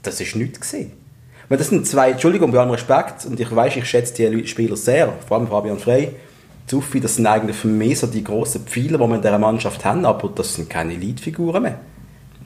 [0.03, 0.91] das ist nichts gesehen.
[1.49, 4.75] Weil das sind zwei, Entschuldigung, bei allem Respekt, und ich weiß, ich schätze die Spieler
[4.75, 6.11] sehr, vor allem Fabian Frey,
[6.67, 9.85] Zuffi, das sind eigentlich für mich so die grossen Pfeiler, die wir in dieser Mannschaft
[9.85, 11.79] haben, aber das sind keine Leitfiguren mehr.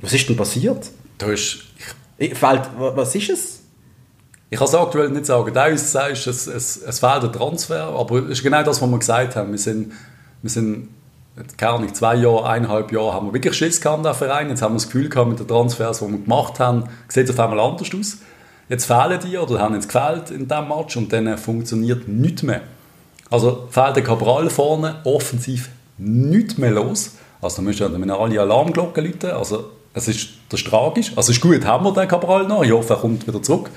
[0.02, 0.90] Was ist denn passiert?
[1.18, 1.64] Du hast,
[2.18, 3.60] ich, wa- was ist es?
[4.50, 5.54] Ich kann es aktuell nicht sagen.
[5.54, 8.90] Teilweise sagst du, es, es, es fehlt ein Transfer, aber es ist genau das, was
[8.90, 9.52] wir gesagt haben.
[9.52, 9.92] Wir sind,
[10.42, 10.90] wir sind
[11.56, 14.50] keine Ahnung, zwei Jahre, eineinhalb Jahre haben wir wirklich Schiss gehabt, der Verein.
[14.50, 17.38] Jetzt haben wir das Gefühl gehabt, mit den Transfers, die wir gemacht haben, sieht es
[17.38, 18.18] auf einmal anders aus.
[18.68, 22.62] Jetzt fehlen die oder haben jetzt gefehlt in diesem Match und dann funktioniert nichts mehr.
[23.30, 27.16] Also fehlt der Cabral vorne, offensiv nichts mehr los.
[27.42, 29.32] Also da müssen, müssen alle Alarmglocken läuten.
[29.32, 31.10] Also es ist, das ist tragisch.
[31.16, 32.64] Also es ist gut, haben wir den Cabral noch.
[32.64, 33.70] Ich hoffe, er kommt wieder zurück.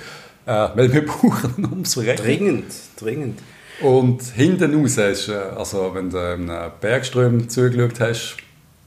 [0.46, 2.22] Äh, weil wir brauchen ihn ums Verrecken.
[2.24, 2.64] Dringend,
[2.98, 3.38] dringend.
[3.80, 8.36] Und hinten raus ist, äh, also wenn du einem Bergström zugeschaut hast,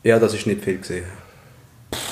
[0.03, 1.05] Ja, das ist nicht viel gesehen.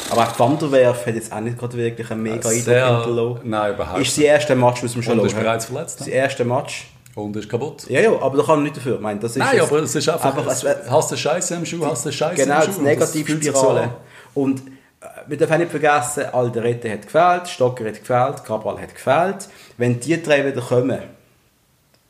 [0.10, 3.39] Aber auch Wanderwerf hat jetzt auch nicht gerade wirklich einen mega Eindruck sehr, hinterlassen.
[3.50, 5.41] nein, überhaupt Ist das erste Match, was wir schon Und ist schauen.
[5.43, 6.13] bereits verletzt, Das ne?
[6.13, 6.88] erste Match.
[7.15, 7.88] Und ist kaputt.
[7.89, 8.96] Ja, ja, aber da kann man nicht dafür.
[8.96, 11.15] Ich meine, das ist Nein, es- aber es ist einfach, einfach es, es- hast du
[11.17, 12.74] Scheiße im Schuh, hast du Scheiße genau, im das Schuh.
[12.74, 13.91] sich Negativspirale.
[14.34, 14.41] so.
[14.41, 19.48] Und äh, wir dürfen nicht vergessen, Alderete hat gefehlt, Stocker hat gefehlt, Cabral hat gefehlt.
[19.77, 21.00] Wenn die drei wieder kommen,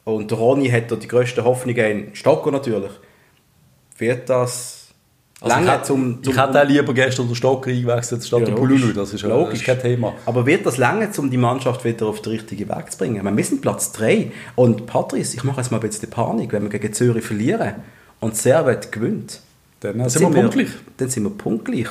[0.06, 2.92] und Ronny hat da die grössten Hoffnungen in Stocker natürlich,
[3.98, 4.83] wird das
[5.44, 8.40] Also ich, lange hätte- zum, zum ich hätte auch lieber gestern den Stocker eingewechselt statt
[8.40, 8.56] Ja, den.
[8.56, 9.60] Pululu, das ist, Logisch.
[9.60, 10.14] ist kein Thema.
[10.26, 13.18] Aber wird das lange, um die Mannschaft wieder auf den richtigen Weg zu bringen?
[13.18, 14.32] Ich meine, wir sind Platz 3.
[14.56, 17.76] Und Patrice, ich mache jetzt mal ein bisschen Panik, wenn wir gegen Zürich verlieren
[18.22, 19.42] und Servet gewinnt.
[19.82, 20.70] Dann äh, sind wir punktlich.
[20.98, 21.90] Dann sind wir punktgleich.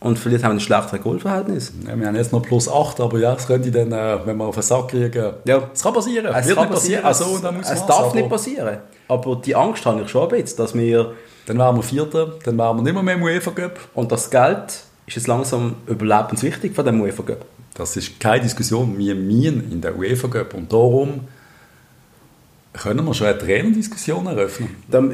[0.00, 1.72] Und vielleicht haben wir ein schlechtes Goalverhältnis.
[1.86, 4.44] Ja, wir haben jetzt noch plus 8, aber ja, das könnte dann, äh, wenn wir
[4.44, 5.68] auf den Sack kriegen, Ja.
[5.74, 6.26] es kann passieren.
[6.34, 8.78] Es Wird kann nicht passieren, passieren, so, und dann muss es man's, darf nicht passieren.
[9.08, 11.14] Aber die Angst habe ich schon ein bisschen, dass wir,
[11.46, 13.78] Dann wären wir Vierter, dann wären wir nicht mehr, mehr im UEFA Cup.
[13.94, 17.46] und das Geld ist jetzt langsam überlebenswichtig von dem UEFA Cup.
[17.74, 18.98] Das ist keine Diskussion.
[18.98, 21.20] Wir müssen in der UEFA Cup und darum
[22.72, 24.76] können wir schon eine Trainerdiskussion eröffnen.
[24.88, 25.10] Dann,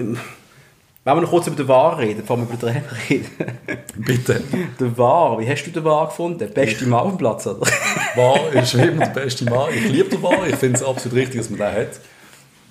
[1.05, 3.31] wenn wir noch kurz über den VAR reden, bevor wir über den Trainer reden.
[3.97, 4.43] Bitte.
[4.81, 6.51] Der VAR, wie hast du den VAR gefunden?
[6.53, 7.61] Beste Mann auf dem Platz, oder?
[8.17, 9.69] War ist immer der beste Mann.
[9.75, 10.47] Ich liebe den War.
[10.49, 12.01] Ich finde es absolut richtig, dass man den hat.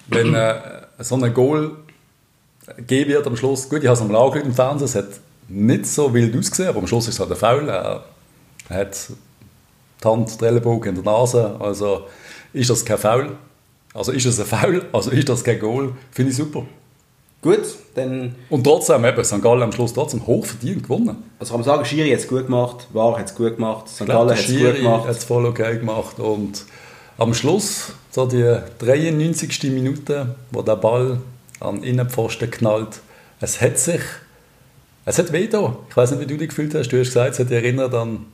[0.08, 0.56] Wenn äh,
[1.04, 1.72] so ein Goal
[2.78, 5.86] gegeben wird am Schluss, gut, ich habe es einmal angeschaut im Fernsehen, es hat nicht
[5.86, 7.70] so wild ausgesehen, aber am Schluss ist es halt ein Foul.
[7.70, 8.06] Er,
[8.70, 9.10] hat
[10.02, 12.04] die Hand, den Ellenbogen in der Nase, also
[12.54, 13.36] ist das kein Foul.
[13.94, 15.94] Also ist es ein Foul, also ist das kein Goal.
[16.12, 16.64] Finde ich super.
[17.42, 19.42] Gut, dann Und trotzdem, eben, St.
[19.42, 21.18] Gallen am Schluss trotzdem hochverdient gewonnen.
[21.38, 24.06] also kann man sagen, Schiri hat es gut gemacht, VAR hat es gut gemacht, St.
[24.06, 25.08] Gallen hat es gut gemacht.
[25.08, 26.20] hat es voll okay gemacht.
[26.20, 26.64] Und
[27.18, 29.64] am Schluss, so die 93.
[29.72, 31.18] Minute, wo der Ball
[31.60, 33.00] an den Innenpfosten knallt,
[33.40, 34.02] es hat sich,
[35.06, 35.76] es hat weh da.
[35.90, 36.90] Ich weiß nicht, wie du dich gefühlt hast.
[36.90, 38.26] Du hast gesagt, es hat dich erinnert an,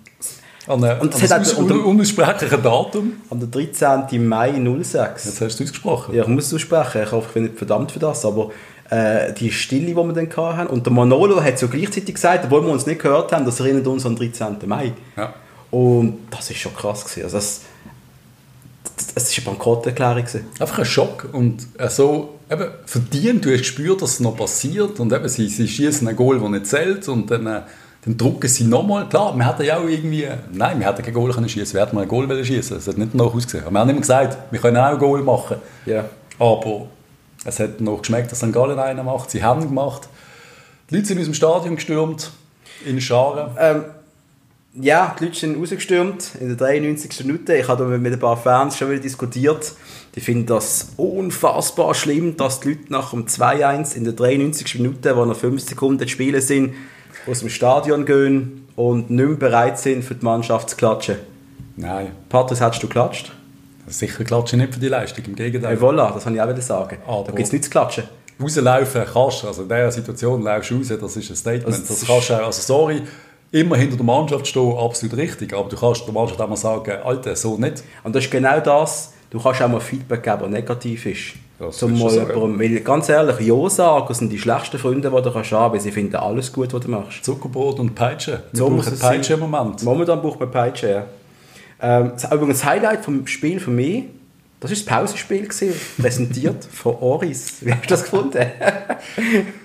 [0.68, 3.14] an, eine, Und an es hat das auch- un unaussprechliche Datum.
[3.30, 4.28] Am 13.
[4.28, 5.26] Mai 06.
[5.26, 6.16] Jetzt hast du es ausgesprochen.
[6.16, 8.52] Ja, ich muss es aussprechen, ich hoffe, ich bin nicht verdammt für das, aber
[8.92, 12.64] äh, die Stille, die wir dann hatten, und der Manolo hat so gleichzeitig gesagt, obwohl
[12.66, 14.58] wir uns nicht gehört haben, das erinnert uns an den 13.
[14.68, 14.94] Mai.
[15.18, 15.34] Ja.
[15.72, 17.24] Und das ist schon krass gewesen.
[17.26, 17.62] Also das,
[18.84, 20.46] das, das ist eine Bankrotterklärung gewesen.
[20.60, 21.30] Einfach ein Schock.
[21.32, 25.00] Und äh, so eben, verdient, du hast gespürt, dass es noch passiert.
[25.00, 27.08] Und eben, sie, sie schießen ein Goal, das nicht zählt.
[27.08, 27.62] Und dann, äh,
[28.06, 29.08] dann drucken sie nochmal.
[29.10, 30.28] Klar, wir hätten ja auch irgendwie.
[30.52, 31.74] Nein, wir hätten kein Goal können schießen.
[31.74, 32.78] Wir hätten mal ein Goal wollen schießen.
[32.78, 33.64] Es hat nicht noch ausgesehen.
[33.66, 35.58] Aber wir haben immer gesagt, wir können auch ein Goal machen.
[35.86, 36.06] Ja.
[36.38, 36.88] Aber
[37.46, 38.54] es hat noch geschmeckt, dass St.
[38.54, 39.32] Gallen einen macht.
[39.32, 40.08] Sie haben gemacht.
[40.90, 42.32] Die Leute sind aus dem Stadion gestürmt.
[42.86, 43.52] In Scharen.
[43.60, 43.84] Ähm,
[44.74, 47.26] ja, die Leute sind rausgestürmt in der 93.
[47.26, 47.56] Minute.
[47.58, 49.74] Ich habe mit ein paar Fans schon wieder diskutiert.
[50.16, 54.76] Die finden das unfassbar schlimm, dass die Leute nach dem 2-1 in der 93.
[54.80, 56.74] Minute, wo noch 5 Sekunden zu spielen sind,
[57.30, 61.18] aus dem Stadion gehen und nicht mehr bereit sind, für die Mannschaft zu klatschen.
[61.76, 63.32] Nein, Patrice, hättest du geklatscht?
[63.88, 65.26] sicher klatsche ich nicht für die Leistung.
[65.26, 65.76] Im Gegenteil.
[65.76, 66.98] Hey, voilà, das wollte ich auch wieder sagen.
[67.08, 68.04] Aber- da gibt es nichts zu klatschen.
[68.42, 71.68] rauslaufen kannst, also in dieser Situation laufst du raus, das ist ein Statement.
[71.68, 73.02] Das Das, kannst du auch, also sorry,
[73.52, 76.92] immer hinter der Mannschaft stehen, absolut richtig, aber du kannst der Mannschaft auch mal sagen,
[77.04, 77.84] Alter, so nicht.
[78.04, 81.34] Und das ist genau das, du kannst auch mal Feedback geben, das negativ ist.
[81.58, 82.26] Das Zum mal ja.
[82.26, 85.92] jemandem, weil ganz ehrlich, Ja-Sager sind die schlechtesten Freunde, die du kannst haben, weil sie
[85.92, 87.26] finden alles gut, was du machst.
[87.26, 88.44] Zuckerbrot und Peitsche.
[88.52, 89.84] Wir So brauchen Peitsche im Moment.
[89.84, 91.06] Momentan braucht man Peitsche, ja.
[91.82, 94.06] Ähm, übrigens, das Highlight vom Spiel für mich
[94.62, 97.58] Das war das Pausenspiel, gewesen, präsentiert von Oris.
[97.62, 98.46] Wie hast du das gefunden?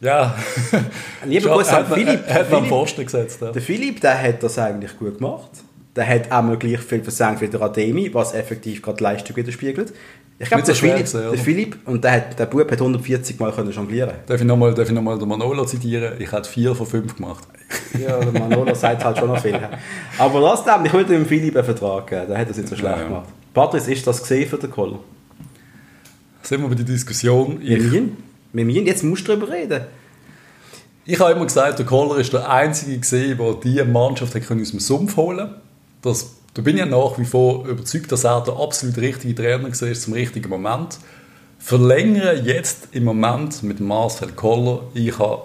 [0.00, 0.34] Ja,
[1.26, 2.28] Lieber Schon, an man- Philipp.
[2.28, 3.40] Hat man Posten gesetzt.
[3.40, 3.52] Ja.
[3.52, 5.50] der Philipp, der hat das eigentlich gut gemacht.
[5.96, 9.36] Der hat auch mal gleich viel versenkt wie der Ademi, was effektiv gerade die Leistung
[9.36, 9.92] widerspiegelt.
[10.38, 11.30] Ich glaube, so der, Philipp, gewesen, oder?
[11.32, 14.70] der Philipp, und der, hat, der Bub hat 140 Mal können jonglieren Darf ich nochmal
[14.72, 16.14] noch den Manolo zitieren?
[16.18, 17.46] Ich hätte vier von fünf gemacht.
[18.00, 19.58] Ja, der Manolo sagt halt schon noch viel.
[20.18, 22.26] Aber trotzdem, ich würde dem Philipp einen Vertrag geben.
[22.28, 23.08] Der hat das nicht so schlecht Ja, ja.
[23.08, 23.28] gemacht.
[23.52, 24.98] Patrice, ist das gesehen für den Koller?
[26.42, 27.60] Sind wir bei der Diskussion.
[27.62, 28.16] Ich, müssen.
[28.52, 28.86] Wir müssen.
[28.86, 29.84] Jetzt musst du darüber reden.
[31.04, 34.70] ich habe immer gesagt, der Kohler ist der Einzige gesehen, der diese Mannschaft hat aus
[34.70, 35.50] dem Sumpf holen
[36.02, 39.64] das, Da bin ich ja nach wie vor überzeugt, dass er der absolut richtige Trainer
[39.64, 40.98] war zum richtigen Moment.
[41.58, 44.80] Verlängere jetzt im Moment mit Marcel Koller.
[44.94, 45.42] Ich, habe,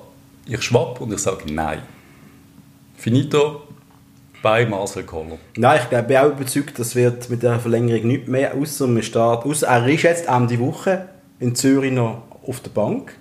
[0.47, 1.79] ich schwapp und ich sage nein.
[2.95, 3.63] Finito
[4.41, 5.37] bei Marcel Koller.
[5.57, 9.49] Nein, ich bin auch überzeugt, das wird mit der Verlängerung nicht mehr, außer wir starten.
[9.49, 13.13] Ausser er ist jetzt Ende Woche in Zürich noch auf der Bank.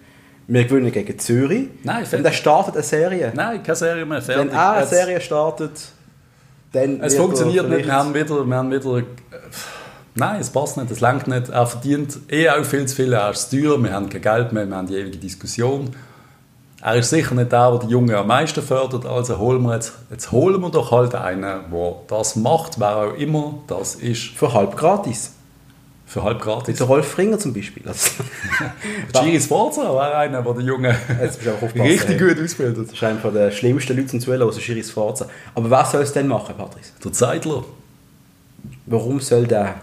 [0.46, 1.68] Wir gewinnen gegen Zürich.
[1.84, 3.32] Nein, Und er startet eine Serie.
[3.34, 4.20] Nein, keine Serie mehr.
[4.20, 4.46] Fertig.
[4.50, 5.72] Wenn er eine Serie startet,
[6.72, 7.00] dann.
[7.00, 7.86] Es er funktioniert nicht.
[7.86, 8.98] Wir haben wieder, wir haben wieder.
[8.98, 9.04] äh,
[10.16, 11.48] Nein, es passt nicht, es lenkt nicht.
[11.48, 13.12] Er verdient eh auch viel zu viel.
[13.12, 15.90] Er ist teuer, wir haben kein Geld mehr, wir haben die ewige Diskussion.
[16.80, 19.06] Er ist sicher nicht der, der die Jungen am meisten fördert.
[19.06, 23.14] Also holen wir jetzt, jetzt holen wir doch halt einen, der das macht, wer auch
[23.14, 25.32] immer das ist, Für halb gratis.
[26.14, 26.78] Für halb gratis.
[26.78, 27.82] Der Rolf Ringer zum Beispiel.
[27.88, 28.22] Also,
[29.24, 32.86] Giris Forza wäre einer, der die Jungen richtig gut ausbildet.
[32.86, 35.26] das ist einer der schlimmsten Leute zum Zuhören, also Schiris Forza.
[35.56, 36.92] Aber wer soll es denn machen, Patrice?
[37.04, 37.64] Der Zeitler,
[38.86, 39.74] Warum soll der?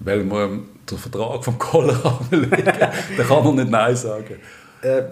[0.00, 4.36] weil ihm den Vertrag vom Koller anlegen, dann kann er nicht Nein sagen.
[4.82, 5.02] Äh,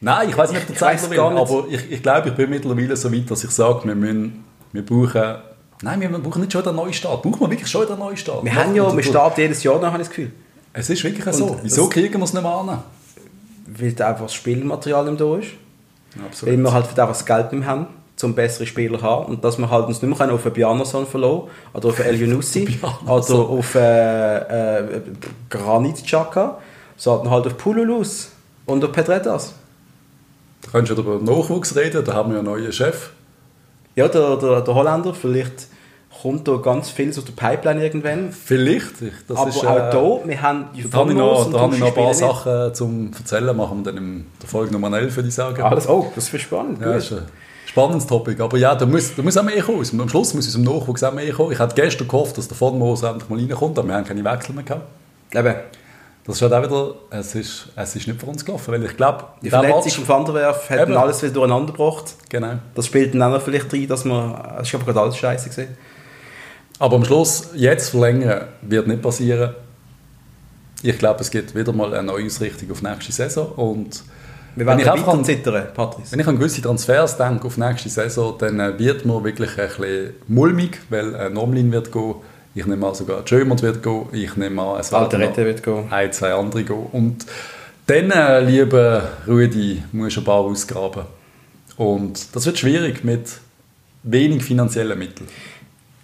[0.00, 2.96] Nein, ich weiß nicht, ob der Zeitler will, aber ich, ich glaube, ich bin mittlerweile
[2.96, 5.51] so weit, dass ich sage, wir, müssen, wir brauchen...
[5.82, 7.22] Nein, wir brauchen nicht schon den Neustart.
[7.22, 8.44] Brauchen wir wirklich schon den Neustart?
[8.44, 10.32] wir haben ja, wir starten jedes Jahr noch, habe ich das Gefühl.
[10.72, 11.46] Es ist wirklich so.
[11.46, 12.82] Und Wieso das- kriegen wir es nicht mehr an?
[13.66, 15.48] Weil da einfach das Spielmaterial nicht da ist.
[16.14, 16.58] Weil Absolut.
[16.58, 17.86] wir halt einfach das Geld nicht mehr haben,
[18.22, 19.26] um bessere Spieler zu haben.
[19.26, 21.42] Und dass wir halt uns nicht mehr auf einen Bjarnason verlassen
[21.74, 22.66] oder auf El Bjarnason.
[23.08, 25.00] oder auf äh, äh,
[25.50, 26.58] Granit Xhaka,
[26.96, 28.30] sondern halt auf Pululus
[28.66, 29.54] und auf Pedretas.
[30.62, 33.10] Da kannst du über Nachwuchs reden, da haben wir einen neuen Chef.
[33.96, 35.66] Ja, der, der, der Holländer, vielleicht
[36.22, 38.32] kommt da ganz viel aus der Pipeline irgendwann.
[38.32, 39.02] Vielleicht.
[39.02, 39.90] Ich- Das Aber ist, äh, auch
[40.22, 42.14] da, wir haben die Da habe ich noch, da habe ich noch ein paar.
[42.14, 43.56] Sachen zum Erzählen.
[43.56, 45.60] Machen wir dann in der Folge Nummer 11, würde ich sagen.
[45.62, 46.80] Alles, oh, das ist spannend.
[46.80, 47.22] Ja, ist ein
[47.66, 48.40] spannendes Topic.
[48.42, 49.84] Aber ja, da muss, da muss auch mehr kommen.
[50.00, 51.52] Am Schluss muss aus dem Nachwuchs auch mehr kommen.
[51.52, 54.24] Ich hatte gestern gehofft, dass der von Moos endlich mal reinkommt, aber wir haben keine
[54.24, 54.86] Wechsel mehr gehabt.
[55.34, 55.54] Eben,
[56.24, 58.96] Das ist halt auch wieder, es ist, es ist nicht für uns gelaufen, weil ich
[58.96, 62.14] glaube, die Verletzung von Van der Werf hat alles wieder durcheinander gebracht.
[62.28, 62.52] Genau.
[62.76, 65.48] Das spielt dann auch noch vielleicht rein, dass man, es ist aber gerade alles scheiße
[65.48, 65.76] gesehen.
[66.78, 69.54] Aber am Schluss, jetzt verlängern, wird nicht passieren.
[70.82, 73.46] Ich glaube, es gibt wieder mal eine neue Ausrichtung auf nächste Saison.
[73.52, 74.02] Und
[74.56, 76.12] Wir wenn werden ich, einfach an, zittern, Patrice.
[76.12, 79.68] wenn ich an gewisse Transfers denke auf nächste Saison, dann äh, wird mir wirklich ein
[79.68, 82.16] bisschen mulmig, weil ein Nomlin wird gehen.
[82.54, 84.06] Ich nehme an, sogar Jömert wird gehen.
[84.12, 85.86] Ich nehme an, es noch wird gehen.
[85.90, 86.86] ein, zwei andere gehen.
[86.90, 87.26] Und
[87.86, 91.04] dann, äh, lieber Rudi, musst du ein paar ausgraben.
[91.76, 93.28] Und das wird schwierig mit
[94.02, 95.28] wenig finanziellen Mitteln.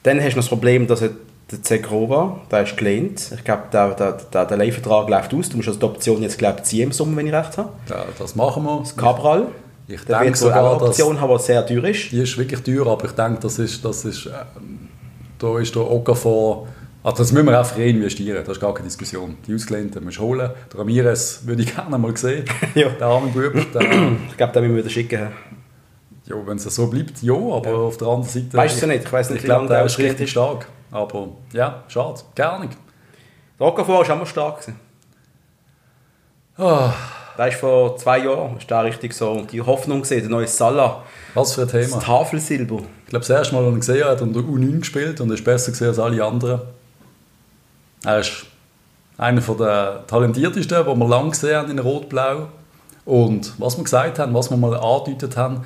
[0.09, 1.11] Dann hast du noch das Problem, dass er
[1.51, 3.31] der Zegrova, der ist gelehnt.
[3.35, 5.49] Ich glaube, der, der, der, der Leihvertrag läuft aus.
[5.51, 7.71] Du musst also die Option jetzt, glaube ich, ziehen im Sommer, wenn ich recht habe.
[7.88, 8.83] Ja, das machen wir.
[8.97, 9.49] Cabral.
[9.87, 12.11] Ich Der denke sogar, eine dass Option haben, die sehr teuer ist.
[12.12, 14.88] die ist wirklich teuer, aber ich denke, das ist, das ist, ähm,
[15.38, 16.66] da ist der Okafor,
[17.03, 19.37] also das müssen wir einfach reinvestieren, das ist gar keine Diskussion.
[19.47, 20.51] Die Ausgelehnten musst du holen.
[20.73, 22.44] Der Ramirez würde ich gerne mal sehen.
[22.75, 22.90] Ja.
[22.90, 23.83] Der arme Bub, der,
[24.31, 25.29] Ich glaube, den müssen wir wieder schicken.
[26.29, 28.57] Ja, wenn es so bleibt, ja, aber auf der anderen Seite...
[28.57, 30.31] Weißt du nicht, ich weiss nicht, ich wie glaube, lange der ist richtig ist.
[30.31, 30.69] stark.
[30.91, 32.77] Aber ja, schade, gar nicht.
[33.59, 34.61] Der Okafor war auch mal stark.
[34.61, 34.81] Gewesen.
[37.38, 41.05] Der ist vor zwei Jahren ist der richtig so die Hoffnung gesehen, der neue Salah,
[41.35, 42.01] was für ein das Thema.
[42.01, 42.79] Tafelsilber.
[43.05, 45.31] Ich glaube, das erste Mal, als ich gesehen habe, hat er unter U9 gespielt und
[45.31, 46.61] er ist besser gesehen als alle anderen.
[48.05, 48.47] Er ist
[49.17, 52.49] einer der talentiertesten, die wir lange gesehen haben in Rot-Blau.
[53.05, 55.64] Und was wir gesagt haben, was wir mal angedeutet haben,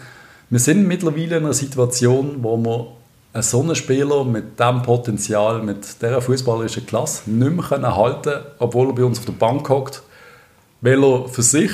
[0.52, 2.88] wir sind mittlerweile in einer Situation, wo wir
[3.32, 8.44] einen so einen Spieler mit diesem Potenzial, mit dieser fußballerischen Klasse nicht mehr halten können,
[8.58, 10.02] obwohl er bei uns auf der Bank hockt,
[10.82, 11.72] weil er für sich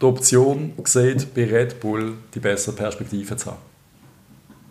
[0.00, 3.58] die Option sieht, bei Red Bull die bessere Perspektive zu haben.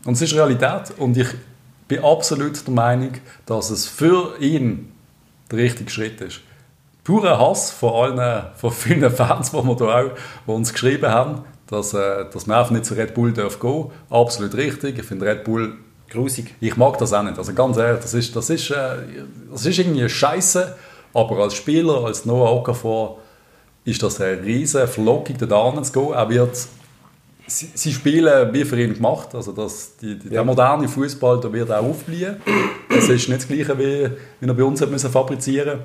[0.05, 0.97] Und es ist Realität.
[0.97, 1.27] Und ich
[1.89, 3.11] bin absolut der Meinung,
[3.45, 4.93] dass es für ihn
[5.51, 6.39] der richtige Schritt ist.
[7.03, 10.11] Purer Hass von allen, von vielen Fans, die wir da auch,
[10.47, 13.85] die uns geschrieben haben, dass, äh, dass man einfach nicht zu Red Bull darf gehen.
[14.09, 14.97] Absolut richtig.
[14.97, 15.73] Ich finde Red Bull
[16.09, 16.55] Grusig.
[16.59, 17.37] Ich mag das auch nicht.
[17.37, 18.95] Also ganz ehrlich, das ist, das ist, äh,
[19.51, 20.75] das ist irgendwie scheiße.
[21.13, 23.19] Aber als Spieler, als Noah Okafor,
[23.85, 26.13] ist das eine riesige Verlockung, da zu gehen.
[26.13, 26.55] Er wird,
[27.47, 29.33] sie, sie spielen wie für ihn gemacht.
[29.35, 32.37] Also das, die, die, Der moderne Fußball da wird auch aufblühen.
[32.89, 35.79] Es ist nicht das Gleiche, wie, wie er bei uns hat müssen fabrizieren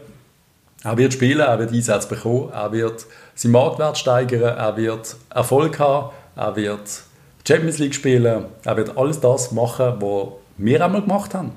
[0.85, 5.79] Er wird spielen, er wird Einsätze bekommen, er wird seinen Marktwert steigern, er wird Erfolg
[5.79, 7.03] haben, er wird
[7.49, 11.53] Champions League spielen, er wird alles das machen, was wir einmal gemacht haben.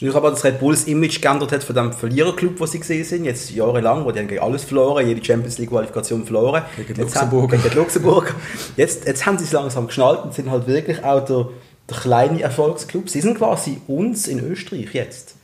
[0.00, 3.24] Ist aber das Red Bulls Image geändert hat von dem Verliererclub, wo sie gesehen sind,
[3.24, 6.62] jetzt jahrelang, wo die haben alles verloren, jede Champions League Qualifikation verloren.
[6.76, 7.56] Gegen Luxemburger.
[7.56, 8.34] Haben, gegen die Luxemburger.
[8.76, 11.48] Jetzt, jetzt haben sie es langsam geschnallt und sind halt wirklich auch der,
[11.90, 13.10] der kleine Erfolgsclub.
[13.10, 15.34] Sie sind quasi uns in Österreich jetzt.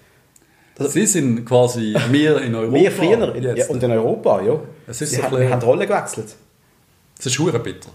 [0.78, 2.74] Also, sie sind quasi wir in Europa.
[2.74, 4.58] Wir früher in, ja, und in Europa, ja.
[4.87, 6.34] Es ist sie so haben, bisschen- haben die Rolle gewechselt.
[7.18, 7.90] Es ist hure bitter.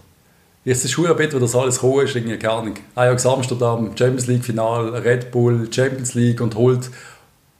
[0.64, 2.74] Es ist hure bitter, dass alles gekommen ist, irgendwie, keine Ahnung.
[2.94, 6.90] Ajax Amsterdam, Champions League Final, Red Bull, Champions League und holt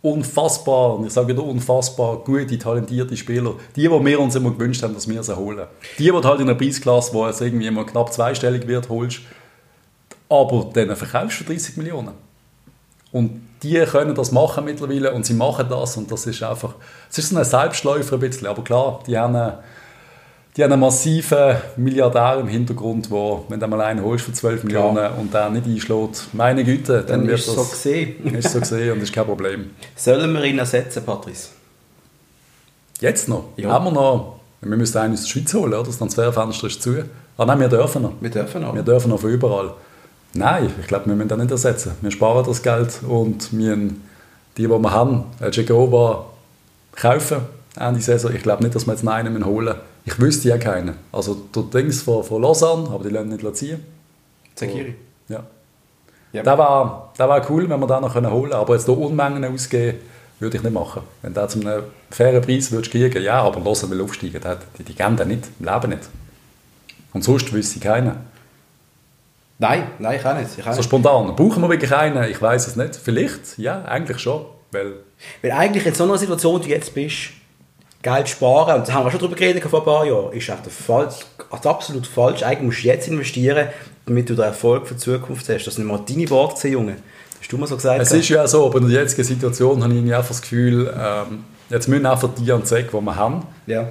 [0.03, 3.55] unfassbar, und ich sage wieder unfassbar, gute, talentierte Spieler.
[3.77, 5.67] Die, die wir uns immer gewünscht haben, dass wir sie holen.
[5.99, 9.21] Die, die halt in einer Preisklasse, wo es irgendwie immer knapp zweistellig wird, holst,
[10.31, 12.13] aber dann verkaufst du für 30 Millionen.
[13.13, 16.75] Und die können das machen mittlerweile und sie machen das und das ist einfach,
[17.11, 19.59] es ist so ein Selbstläufer ein bisschen, aber klar, die haben, eine-
[20.57, 24.67] die haben einen massiven Milliardär im Hintergrund, wo, wenn du mal einen holst für 12
[24.67, 24.93] Klar.
[24.93, 28.35] Millionen und der nicht einschlägt, meine Güte, dann, Dann wird ist es das so gesehen.
[28.35, 29.71] ist so gesehen und ist kein Problem.
[29.95, 31.51] Sollen wir ihn ersetzen, Patrice?
[33.01, 33.45] Jetzt noch?
[33.57, 33.71] Ja.
[33.71, 34.41] Haben wir noch?
[34.61, 35.85] Wir müssen einen aus der Schweiz holen, oder?
[35.85, 36.97] Das Transferfenster ist zu.
[37.39, 38.13] Ah nein, wir dürfen noch.
[38.21, 38.75] Wir dürfen noch.
[38.75, 39.73] Wir dürfen noch von überall.
[40.35, 41.93] Nein, ich glaube, wir müssen das nicht ersetzen.
[42.01, 43.97] Wir sparen das Geld und wir die,
[44.57, 46.27] die wir haben, äh, Jegova,
[46.95, 47.39] kaufen
[47.79, 48.33] Ende Saison.
[48.35, 50.95] Ich glaube nicht, dass wir jetzt einen müssen holen Ich wüsste ja keinen.
[51.13, 53.81] Also der Dings von, von Lausanne, aber die lassen nicht ziehen.
[54.55, 54.95] Zakiri.
[55.29, 55.43] Ja.
[56.33, 56.43] Ja.
[56.45, 58.53] Der war, der war cool, wenn wir den noch holen können.
[58.53, 59.99] Aber jetzt hier Unmengen ausgeben,
[60.39, 61.03] würde ich nicht machen.
[61.23, 64.41] Wenn der zu einem fairen Preis würdest kriegen, ja, aber Lausanne will aufsteigen.
[64.41, 66.09] Der- Die, die geben den nicht, im Leben nicht.
[67.13, 68.13] Und sonst wüsste ich keinen.
[69.61, 70.59] Nein, nein, ich auch nicht.
[70.59, 71.37] Ich auch So spontan.
[71.37, 72.25] Brauchen wir wirklich einen?
[72.31, 72.97] Ich weiß es nicht.
[72.97, 74.47] Vielleicht, ja, eigentlich schon.
[74.73, 74.95] Weil
[75.43, 77.31] Weil eigentlich in so einer Situation, wie du jetzt bist,
[78.03, 80.61] Geld sparen, und da haben wir schon darüber geredet vor ein paar Jahren, ist auch
[80.61, 81.17] der falsch,
[81.51, 82.43] also absolut falsch.
[82.43, 83.69] Eigentlich musst du jetzt investieren,
[84.07, 85.67] damit du den Erfolg für die Zukunft hast.
[85.67, 86.97] Das sind mal deine Worte Junge.
[87.39, 88.01] Hast du mal so gesagt?
[88.01, 91.45] es ist ja so, aber in der jetzigen Situation habe ich einfach das Gefühl, ähm,
[91.69, 93.89] jetzt müssen einfach die an Zweck, die wir haben, ja.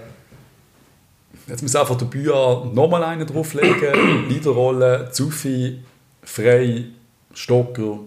[1.49, 4.27] Jetzt muss einfach der Bühler nochmal einen drauflegen.
[4.29, 5.79] Liederrolle, Zufi,
[6.23, 6.85] Frey,
[7.33, 7.99] Stocker.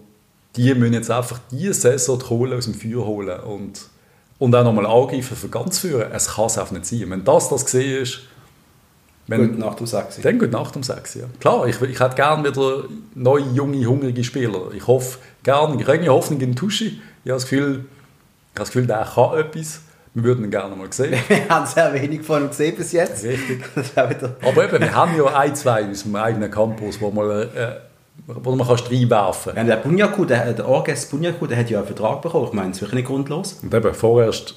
[0.55, 3.81] Die müssen jetzt einfach diese Saison die Kohle aus dem Feuer holen und,
[4.39, 6.11] und auch nochmal angreifen für ganz führen.
[6.11, 7.09] Es kann es einfach nicht sein.
[7.09, 8.21] Wenn das das gesehen ist,
[9.27, 10.19] wenn, Gut, nach dem Sechs.
[10.21, 11.25] dann gut Nacht um 6 ja.
[11.39, 12.83] Klar, ich, ich hätte gerne wieder
[13.15, 14.71] neue, junge, hungrige Spieler.
[14.73, 17.01] Ich hoffe gerne, ich habe Hoffnung in Tuschi.
[17.23, 19.81] Ich habe das Gefühl, ich habe das Gefühl, der kann etwas.
[20.15, 21.13] Wir würden ihn gerne mal sehen.
[21.27, 23.23] Wir haben sehr wenig von ihm gesehen bis jetzt.
[23.23, 23.63] Richtig.
[24.41, 27.47] Aber eben, wir haben ja ein, zwei aus dem eigenen Campus, wo man, äh,
[28.27, 29.67] wo man kannst reinwerfen Ja, kann.
[29.67, 32.45] der Bunyaku, der, der Orges Bunyaku, der hat ja einen Vertrag bekommen.
[32.47, 33.57] Ich meine, das ist wirklich nicht grundlos.
[33.63, 34.55] Und eben, vorerst,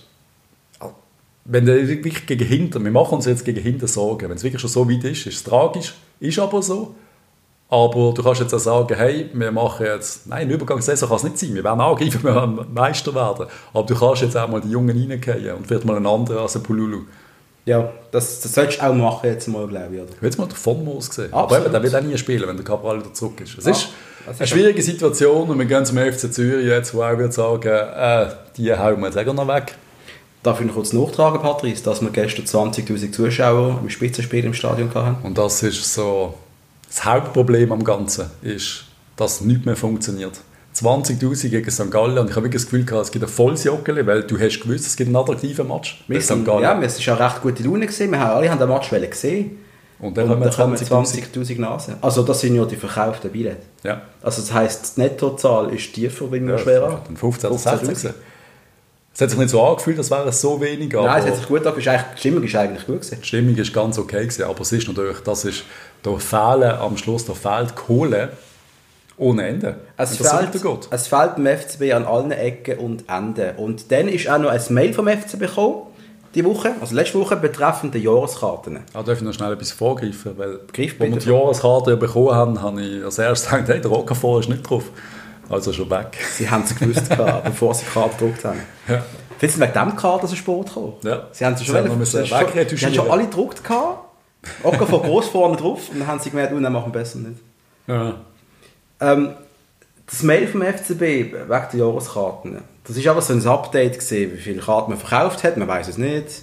[1.47, 4.61] wenn der wirklich gegen hinten, wir machen uns jetzt gegen hinten Sorgen, wenn es wirklich
[4.61, 6.95] schon so weit ist, ist es tragisch, ist aber so.
[7.69, 11.25] Aber du kannst jetzt auch sagen, hey, wir machen jetzt, nein, eine Übergangssaison kann es
[11.25, 13.47] nicht sein, wir werden angreifen, wir werden Meister werden.
[13.73, 16.57] Aber du kannst jetzt auch mal die Jungen reingehen und vielleicht mal einen anderen als
[16.57, 17.03] ein Pululu.
[17.65, 20.01] Ja, das, das solltest du auch machen jetzt mal, glaube ich.
[20.01, 20.11] Oder?
[20.21, 21.33] Jetzt mal den Vonmos gesehen.
[21.33, 21.65] Aber Absolut.
[21.65, 23.59] eben, der wird auch nie spielen, wenn der Cabral wieder zurück ist.
[23.59, 27.19] Es das ist eine schwierige Situation und wir gehen zum FC Zürich jetzt, wo auch
[27.19, 28.27] wird sagen, äh,
[28.57, 29.75] die hauen wir jetzt auch noch weg.
[30.43, 34.93] Darf ich noch kurz nachtragen, Patrice, dass wir gestern 20'000 Zuschauer im Spitzenspiel im Stadion
[34.95, 35.27] hatten?
[35.27, 36.35] Und das ist so,
[36.97, 38.85] das Hauptproblem am Ganzen ist,
[39.17, 40.41] dass nichts mehr funktioniert.
[40.75, 41.91] 20'000 gegen St.
[41.91, 44.39] Gallen und ich habe wirklich das Gefühl gehabt, es gibt ein volles Joggeli, weil du
[44.39, 46.45] hast gewusst, es gibt einen attraktiven Match Wir bei St.
[46.45, 46.63] Gallen.
[46.63, 47.87] ja, es war auch recht gute Laune.
[47.87, 48.11] Gewesen.
[48.11, 49.59] Wir haben alle haben den Match gesehen.
[49.99, 51.33] und dann Und dann kommen kommen 20'000.
[51.35, 51.95] 20'000 Nasen.
[52.03, 53.63] Also das sind ja die verkauften Billette.
[53.85, 54.03] Ja.
[54.23, 56.99] Also das heisst, die Nettozahl ist tiefer, wenn wir Ja, schwer an.
[57.07, 57.85] dann 15 oder 15'000.
[57.87, 58.15] 16.
[59.15, 61.49] Es hat sich nicht so angefühlt, als wäre es so wenig, Nein, es hat sich
[61.49, 62.05] gut angefühlt.
[62.17, 63.19] Die Stimmung ist eigentlich gut gewesen.
[63.23, 65.65] die Stimmung ist ganz okay gewesen, aber es ist natürlich, das ist,
[66.03, 68.31] da fehlen am Schluss, da fehlt Kohle
[69.19, 69.77] ohne Ende.
[69.97, 70.89] Es fehlt, weitergeht.
[70.91, 73.57] es fehlt dem FCB an allen Ecken und Enden.
[73.57, 75.83] Und dann ist auch noch ein Mail vom FCB gekommen,
[76.35, 78.81] die Woche, also letzte Woche, betreffend die Jahreskarten.
[78.93, 80.37] Ah, darf ich noch schnell etwas vorgreifen?
[80.37, 83.81] Weil, Greif als wir die Jahreskarte ja bekommen haben, habe ich als erstes gedacht, hey,
[83.81, 84.85] der Rockefeller ist nicht drauf.
[85.49, 86.19] Also schon weg.
[86.33, 87.09] Sie haben es gewusst,
[87.45, 88.61] bevor sie die Karte gedruckt haben.
[88.87, 89.03] Ja.
[89.39, 90.95] Vielleicht sind wegen dem Kader so spät gekommen.
[91.05, 91.27] Ja.
[91.33, 92.25] Sie haben sie schon, Sie haben schon,
[92.77, 93.65] sie haben schon alle gedruckt.
[93.65, 94.06] gehabt.
[94.63, 95.89] Auch von groß vorne drauf.
[95.91, 97.41] Und dann haben sie gemerkt, oh, nein, machen wir besser nicht.
[97.87, 98.15] Ja.
[99.01, 99.31] Ähm,
[100.11, 104.41] Das Mail vom FCB wegen der Jahreskarten, das ist aber so ein Update gesehen, wie
[104.41, 106.43] viele Karten man verkauft hat, man weiß es nicht.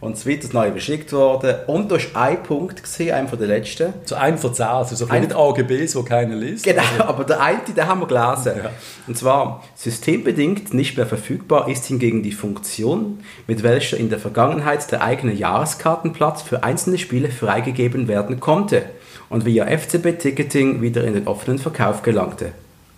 [0.00, 1.56] Und es wird das neu beschickt worden.
[1.66, 3.94] Und da ist ein Punkt gesehen, einer von den letzten.
[4.04, 6.64] So ein von zehn, also so Ein- nicht AGBs, wo keiner liest.
[6.64, 8.52] Genau, aber der eine, den haben wir gelesen.
[8.62, 8.70] Ja.
[9.08, 14.90] Und zwar, systembedingt nicht mehr verfügbar ist hingegen die Funktion, mit welcher in der Vergangenheit
[14.92, 18.84] der eigene Jahreskartenplatz für einzelne Spiele freigegeben werden konnte
[19.28, 22.52] und via FCB-Ticketing wieder in den offenen Verkauf gelangte.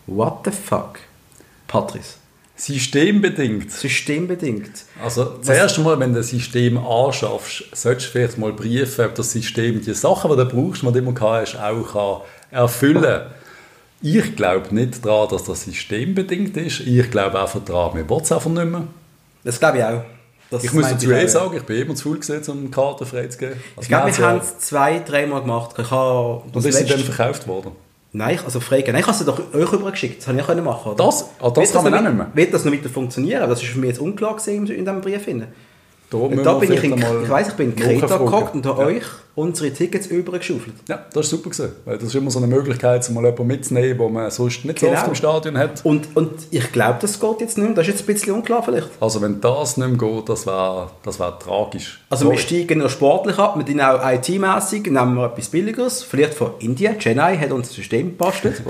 [0.07, 0.99] What the fuck?
[1.67, 2.20] Patrice.
[2.61, 3.71] Systembedingt.
[3.71, 4.71] Systembedingt.
[5.03, 9.33] Also, zuerst einmal, wenn du das System anschaffst, solltest du vielleicht mal prüfen, ob das
[9.33, 13.23] System die Sachen, die du brauchst, die du immer hast, auch kann erfüllen
[14.03, 16.81] Ich glaube nicht daran, dass das systembedingt ist.
[16.81, 18.87] Ich glaube einfach daran, mir will es einfach nicht mehr.
[19.43, 20.03] Das glaube ich auch.
[20.51, 23.07] Das Ich muss dazu auch, eh sagen, ich bin immer zu faul gewesen, um Karten
[23.07, 23.55] freizugeben.
[23.77, 25.77] Also Ich glaube, wir wir haben es zwei, dreimal gemacht.
[25.79, 27.73] Ich habe Und das ist sie dann letzte- verkauft worden?
[28.13, 28.93] Nein, also freigeben.
[28.93, 30.19] Nein, ich habe sie doch euch rübergeschickt.
[30.21, 30.93] Das habe ich auch können machen.
[30.93, 31.05] oder?
[31.05, 31.31] Das?
[31.41, 32.31] Ah, das kann man noch auch nicht mehr.
[32.35, 33.49] Wird das noch weiter funktionieren?
[33.49, 35.23] Das ist für mich jetzt unklar gewesen in diesem Brief.
[35.23, 35.49] finden.
[36.11, 38.81] Da, müssen Da bin ich, in, ich weiss, ich bin in Kreta gehockt und habe
[38.83, 38.89] Ja.
[38.89, 39.05] euch
[39.37, 40.75] unsere Tickets übergeschaufelt.
[40.89, 41.73] Ja, das ist super gewesen.
[41.85, 44.81] Weil das ist immer so eine Möglichkeit, um mal jemanden mitzunehmen, wo man sonst nicht
[44.81, 44.99] so Genau.
[44.99, 45.85] oft im Stadion hat.
[45.85, 47.77] Und, und ich glaube, das geht jetzt nicht mehr.
[47.77, 48.89] Das ist jetzt ein bisschen unklar vielleicht.
[49.01, 52.05] Also wenn das nicht mehr geht, das wäre das wär tragisch.
[52.11, 52.37] Also Sorry.
[52.37, 56.51] wir steigen noch sportlich ab, wir tun auch IT-mässig, nehmen wir etwas Billigeres, vielleicht von
[56.59, 56.99] Indien.
[56.99, 58.63] Chennai hat uns ein System gebastelt,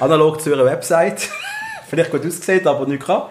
[0.00, 1.28] analog zu ihrer Website
[1.94, 3.22] vielleicht gut aussieht, aber nicht kann.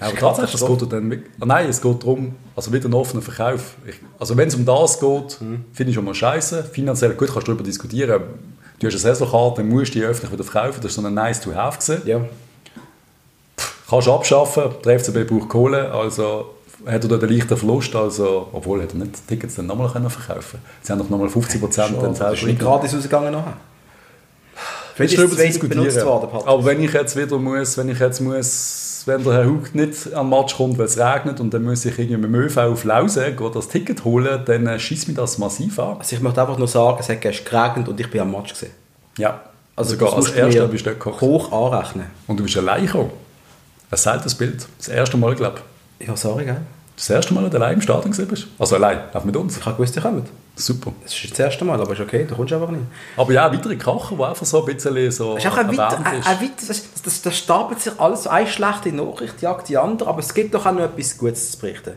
[0.00, 3.22] Aber tatsächlich, es geht ja dann ah nein, es geht darum, also wieder einen offenen
[3.22, 3.74] Verkauf.
[3.86, 5.64] Ich, also wenn es um das geht, Mhm.
[5.72, 6.64] finde ich schon mal scheiße.
[6.64, 8.22] Finanziell gut, kannst du darüber diskutieren.
[8.78, 10.80] Du hast eine Saisonkarte, dann musst du die öffentlich wieder verkaufen.
[10.82, 12.06] Das ist so ein nice to have gewesen.
[12.06, 12.20] Ja.
[13.88, 18.48] Kannst du abschaffen, der FCB braucht Kohle, also hat er dort einen leichten Verlust, also,
[18.52, 21.60] obwohl hat er nicht die Tickets dann nochmal können verkaufen Sie haben doch nochmal 50
[21.60, 23.56] Prozent dann Das ist nicht gratis rausgegangen nachher.
[24.96, 26.48] Du ist darüber benutzt worden, Patrick.
[26.48, 30.06] Aber wenn ich jetzt wieder muss, wenn ich jetzt muss, wenn der Herr Hug nicht
[30.06, 32.84] den Match kommt, weil es regnet und dann muss ich irgendwie mit dem ÖV auf
[32.84, 35.98] Lausen gehen, das Ticket holen, dann äh, schießt mich das massiv an.
[35.98, 38.52] Also ich möchte einfach nur sagen, es hat gestern geregnet und ich bin am Match
[38.52, 38.72] gesehen.
[39.18, 39.42] Ja.
[39.76, 41.20] Also Sogar als Erster bist du gekocht.
[41.20, 42.06] hoch anrechnen.
[42.26, 43.10] Und du bist allein gekommen.
[43.90, 44.66] Ein seltenes Bild.
[44.78, 45.60] Das erste Mal, glaube
[45.98, 46.06] ich.
[46.08, 46.62] Ja, sorry, gell?
[46.96, 48.46] Das erste Mal, allein im Stadion gewesen bist.
[48.58, 49.58] Also allein, auch mit uns.
[49.58, 50.28] Ich habe gewusst, ihr kommt.
[50.54, 50.92] Super.
[51.02, 52.84] Das ist das erste Mal, aber ist okay, du kommst einfach nicht.
[53.18, 56.00] Aber ja, weitere Kracher, die einfach so ein bisschen so Es ist auch ein weiter,
[56.02, 56.26] ein, ist.
[56.26, 60.08] ein weiter das, das, das stapelt sich alles so eine schlechte Nachricht jagt die andere,
[60.08, 61.92] aber es gibt doch auch noch etwas Gutes zu berichten.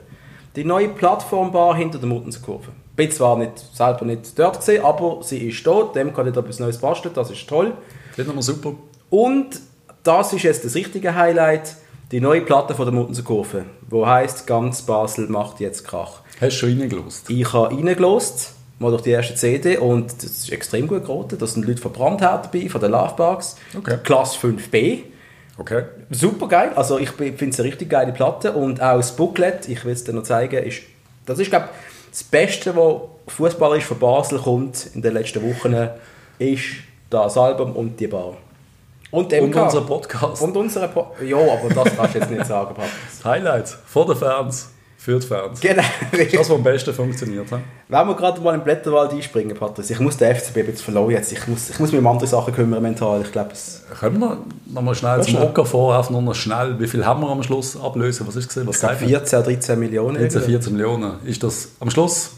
[0.58, 2.68] Die neue Plattformbar hinter der Muttenserkurve.
[2.90, 6.36] Ich bin zwar nicht, selber nicht dort gesehen, aber sie ist dort, dem kann ich
[6.36, 7.72] etwas Neues basteln, das ist toll.
[8.14, 8.74] Finden wir super.
[9.10, 9.62] Und
[10.04, 11.76] das ist jetzt das richtige Highlight,
[12.12, 16.22] die neue Platte von der Muttenserkurve, wo heißt ganz Basel macht jetzt Krach.
[16.42, 17.30] Hast du schon reingelost?
[17.30, 21.38] Ich habe reingelost, mal durch die erste CD und das ist extrem gut geraten.
[21.38, 23.58] Da sind Leute von Brandherd dabei, von den Lovebugs.
[23.78, 23.98] Okay.
[24.04, 25.04] Klasse 5b.
[25.58, 25.84] Okay.
[26.10, 26.72] Super geil.
[26.76, 28.54] Also ich finde es eine richtig geile Platte.
[28.54, 30.82] Und auch das Booklet, ich will es dir noch zeigen, ist,
[31.26, 31.70] das ist glaube
[32.10, 35.90] das Beste, was fußballerisch von Basel kommt in den letzten Wochen,
[36.40, 36.64] ist
[37.10, 38.38] das Album und die Bar.
[39.12, 40.42] Und, Und unser Podcast.
[40.42, 42.92] Und unsere po Ja, aber das kannst du jetzt nicht sagen, Patrick.
[43.24, 44.70] Highlights von den Fans
[45.00, 45.62] für die Fans.
[45.62, 45.82] Genau.
[46.12, 47.50] Das, was am besten funktioniert.
[47.50, 47.56] he?
[47.88, 51.32] Wenn wir gerade mal im Blätterwald einspringen, Patrick, ich muss den FCB bisschen verloren jetzt.
[51.32, 53.22] Ich muss, ich muss mich um andere Sachen kümmern mental.
[53.22, 53.84] Ich glaube, es...
[53.98, 55.38] Können wir noch, noch mal schnell zum.
[55.38, 56.80] Ocker vor, einfach nur noch schnell.
[56.80, 58.28] Wie viel haben wir am Schluss ablösen?
[58.28, 58.68] Was ist gesehen?
[58.68, 59.10] Was Ich glaube sagt man?
[59.10, 60.18] 14, 13 Millionen.
[60.18, 60.52] 13, irgendwie.
[60.52, 61.14] 14 Millionen.
[61.26, 62.32] Ist das am Schluss?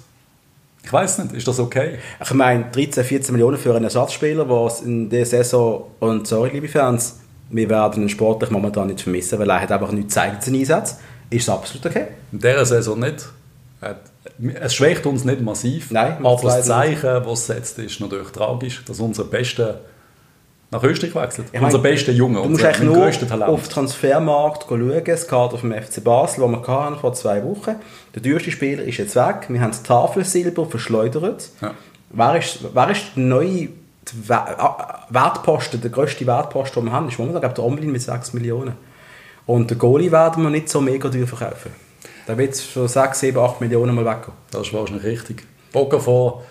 [0.84, 1.34] Ich weiß nicht.
[1.34, 2.00] Ist das okay?
[2.22, 6.68] Ich meine, 13, 14 Millionen für einen Ersatzspieler, was in der Saison, und sorry, liebe
[6.68, 10.54] Fans, wir werden ihn sportlich momentan nicht vermissen, weil er hat einfach nichts gezeigt in
[10.54, 11.00] seinen Einsatz.
[11.30, 12.08] Ist es absolut okay.
[12.32, 13.28] In dieser Saison nicht.
[14.60, 15.92] Es schwächt uns nicht massiv.
[15.92, 19.82] Nein, aber das Zeichen, das es setzt, ist natürlich tragisch, dass unser Bester
[20.72, 21.48] nach Österreich wechselt.
[21.52, 23.52] Ich unser bester Junge, Du musst unser eigentlich nur Talent.
[23.52, 27.76] auf den Transfermarkt schauen, das Kader vom FC Basel, das wir hatten vor zwei Wochen.
[28.16, 29.48] Der teuerste Spieler ist jetzt weg.
[29.50, 31.50] Wir haben das Tafelsilber verschleudert.
[31.62, 31.74] Ja.
[32.10, 33.68] Wer, ist, wer ist der neue
[34.30, 37.10] ah, Wertposten, der grösste Wertposten, den wir haben?
[37.10, 38.74] Ist momentan glaube ich, der Omlin mit 6 Millionen.
[39.46, 41.72] Und den Goalie werden wir nicht so mega teuer verkaufen.
[42.28, 44.34] Der wird für 6, 7, 8 Millionen mal weggehen.
[44.52, 45.44] Das ist wahrscheinlich richtig.
[45.74, 46.44] Bocker vor,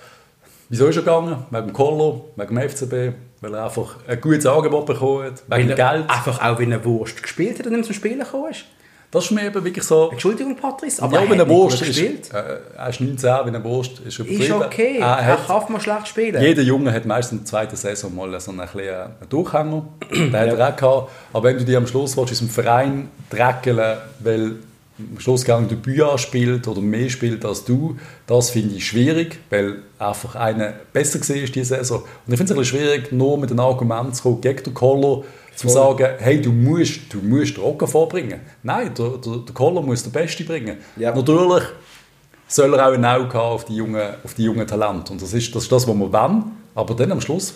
[0.69, 1.45] wieso ist er gegangen?
[1.51, 5.69] Wegen dem Kollo, wegen dem FCB, weil er einfach ein gutes Angebot bekommen hat, wegen
[5.69, 6.11] Geld.
[6.11, 8.65] Einfach auch, wenn er Wurst gespielt hat und nicht zum Spielen gekommen ist.
[9.13, 10.09] Das ist mir eben wirklich so...
[10.13, 12.31] Entschuldigung, Patrice, Aber ja, er wenn hat nicht Wurst gut ist, gespielt.
[12.33, 14.63] äh, er ist 19, wenn er Wurst ist Ist übertrieben.
[14.63, 16.41] okay, Er er hat, kann mal schlecht spielen.
[16.41, 19.83] jeder Junge hat meistens in der zweiten Saison mal so einen kleinen Durchhänger.
[20.13, 21.11] Den hat er auch gehabt.
[21.33, 24.53] Aber wenn du dich am Schluss willst, aus dem Verein dreckeln weil
[25.13, 27.97] am Schluss gegen den Büa spielt oder mehr spielt als du,
[28.27, 32.03] das finde ich schwierig, weil einfach einer besser gesehen ist diese Saison.
[32.27, 34.75] Und ich finde es ein bisschen schwierig, nur mit einem Argument zu kommen gegen den
[34.75, 35.23] Koller,
[35.57, 38.41] zu sagen, hey, du musst, du musst Rocker vorbringen.
[38.63, 40.79] Nein, der, der, der Koller muss den Beste bringen.
[40.97, 41.15] Ja.
[41.15, 41.65] Natürlich
[42.49, 45.13] soll er auch ein Auge haben auf die jungen, auf die jungen Talente.
[45.13, 46.45] Und das ist, das ist das, was wir wollen.
[46.75, 47.55] Aber dann am Schluss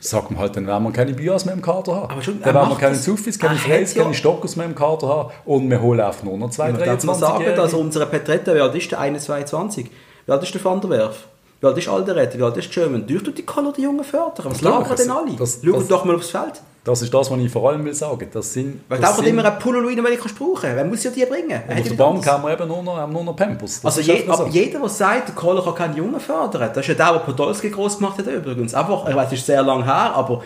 [0.00, 2.10] sagt man halt, dann werden wir keine Bias mehr im Kader haben.
[2.10, 4.66] Aber schon, dann er werden wir keine das- Zufis, keine Freys, ja- keine Stockers mehr
[4.66, 5.30] im Kader haben.
[5.44, 8.60] Und wir holen einfach nur noch zwei, Ich mal 23 sagen, dass unser Petretta, wie
[8.60, 9.00] alt ist der?
[9.00, 9.90] 21.
[10.26, 11.24] Wie alt ist der Van der Werf?
[11.60, 12.38] Wie alt ist Alderete?
[12.38, 13.06] Wie alt ist German?
[13.06, 14.46] Durch die Color die Jungen fördern.
[14.46, 15.32] Was labern denn alle?
[15.36, 16.62] das- doch mal aufs Feld.
[16.82, 18.26] Das ist das, was ich vor allem will sagen.
[18.32, 20.76] Das sind, Weil das da immer ein Pullo rein, den ich brauchen kann.
[20.76, 21.50] Wer muss ja die bringen?
[21.50, 23.82] Und auf der nicht Bank haben wir eben nur noch, haben nur noch Pampers.
[23.82, 24.46] Das Also je, so.
[24.46, 27.68] jeder, der sagt, der Kohler kann keinen Jungen fördern, das ist ja der, der Podolski
[27.68, 28.72] groß gemacht hat übrigens.
[28.74, 30.42] Einfach, ich weiß, es ist sehr lang her, aber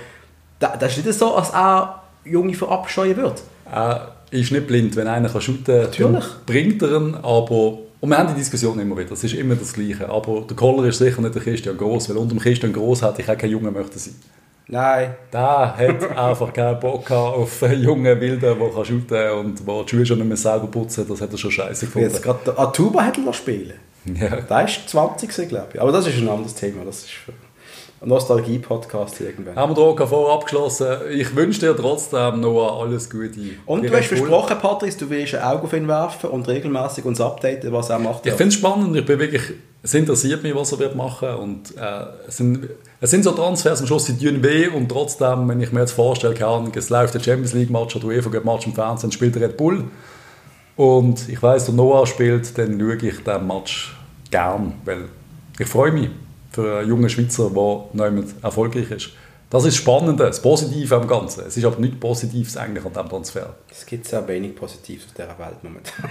[0.58, 3.42] da- das ist nicht so, als er Junge verabscheuen wird.
[3.70, 4.96] Er ist nicht blind.
[4.96, 6.24] Wenn einer kann shooten Natürlich.
[6.46, 7.14] bringt er ihn.
[7.14, 9.10] Aber, und wir haben die Diskussion immer wieder.
[9.10, 10.08] Das ist immer das Gleiche.
[10.08, 13.22] Aber der Koller ist sicher nicht der Christian Gross, weil unter dem Christian Gross hätte
[13.22, 14.14] ich auch kein Junge möchte sein.
[14.66, 15.14] Nein.
[15.32, 19.88] Der hat einfach keinen Bock auf einen jungen Wilden, der kann shooten und der die
[19.88, 22.08] Schuhe schon nicht mehr selber putzen Das hat er schon scheiße gefunden.
[22.08, 23.74] Jetzt gerade der Atuba hätte er noch spielen.
[24.06, 24.40] Ja.
[24.40, 25.80] Der ist 20 gewesen, glaube ich.
[25.80, 26.84] Aber das ist ein anderes Thema.
[26.84, 27.10] Das ist
[28.00, 29.56] ein Nostalgie-Podcast irgendwann.
[29.56, 30.88] Haben wir den OK vor abgeschlossen.
[31.10, 33.40] Ich wünsche dir trotzdem noch alles Gute.
[33.66, 37.20] Und du hast versprochen, Patrice, du willst ein Auge auf ihn werfen und regelmäßig uns
[37.20, 38.26] updaten, was er macht.
[38.26, 38.94] Ich finde es spannend.
[38.96, 39.42] Ich bin wirklich,
[39.84, 42.70] es interessiert mich, was er wird machen und äh, es, sind,
[43.02, 45.92] es sind so Transfers am Schluss, die tun weh und trotzdem, wenn ich mir jetzt
[45.92, 49.12] vorstelle, keine Ahnung, es läuft der Champions League Match oder UEFA Cup Match im Fernsehen,
[49.12, 49.84] spielt der Red Bull
[50.76, 53.94] und ich weiß, der Noah spielt, dann schaue ich den Match
[54.30, 55.04] gern, weil
[55.58, 56.08] ich freue mich
[56.50, 57.50] für einen jungen Schweizer,
[57.92, 59.10] der nicht erfolgreich ist.
[59.50, 61.44] Das ist spannend, das Positive am Ganzen.
[61.46, 63.54] Es ist aber nichts Positives eigentlich an diesem Transfer.
[63.70, 66.10] Es gibt sehr wenig Positives auf dieser Welt momentan.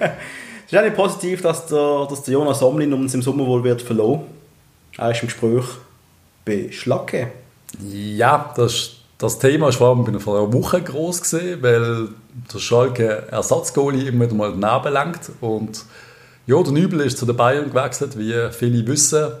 [0.68, 3.64] es ist auch nicht positiv, dass der, dass der Jonas Somlin uns im Sommer wohl
[3.64, 4.20] wird verloren.
[4.98, 5.64] Er ist im Gespräch
[6.44, 7.32] bei Schlacke.
[7.90, 12.08] Ja, das, das Thema war vor allem vor einer Woche groß gesehen, weil
[12.52, 15.86] der Schalke Ersatzgoalie immer wieder mal daneben lenkt und
[16.46, 19.32] ja, der Nübel ist zu den Bayern gewechselt, wie viele wissen,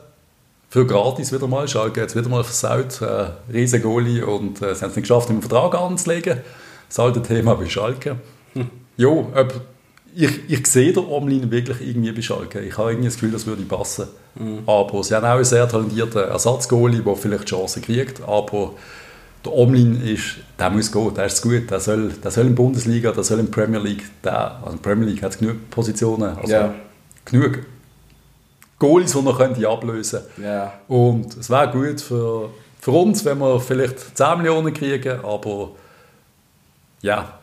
[0.70, 1.68] für gratis wieder mal.
[1.68, 5.08] Schalke hat es wieder mal versaut, äh, riesen Goalie und äh, sie haben es nicht
[5.08, 6.40] geschafft, einen Vertrag anzulegen.
[6.88, 8.16] Das alte Thema bei Schalke.
[8.96, 9.60] Ja, ob,
[10.14, 12.60] ich, ich sehe den Omlin wirklich irgendwie bei Schalke.
[12.60, 14.08] Ich habe irgendwie das Gefühl, das würde passen.
[14.66, 18.20] Aber sie haben auch einen sehr talentierten Ersatzgoalie, der vielleicht Chancen kriegt.
[18.22, 18.72] Aber
[19.44, 21.70] der Omlin ist, der muss gehen, der ist gut.
[21.70, 24.04] Der soll, der soll in der Bundesliga, der soll in der Premier League.
[24.24, 26.36] Der, also in der Premier League hat es genug Positionen.
[26.36, 26.74] Also Ja.
[27.24, 27.60] genug
[28.78, 30.72] Goalies, die noch könnte ablösen Ja.
[30.86, 32.50] Und es wäre gut für,
[32.80, 35.70] für uns, wenn wir vielleicht 10 Millionen kriegen, aber
[37.02, 37.37] ja,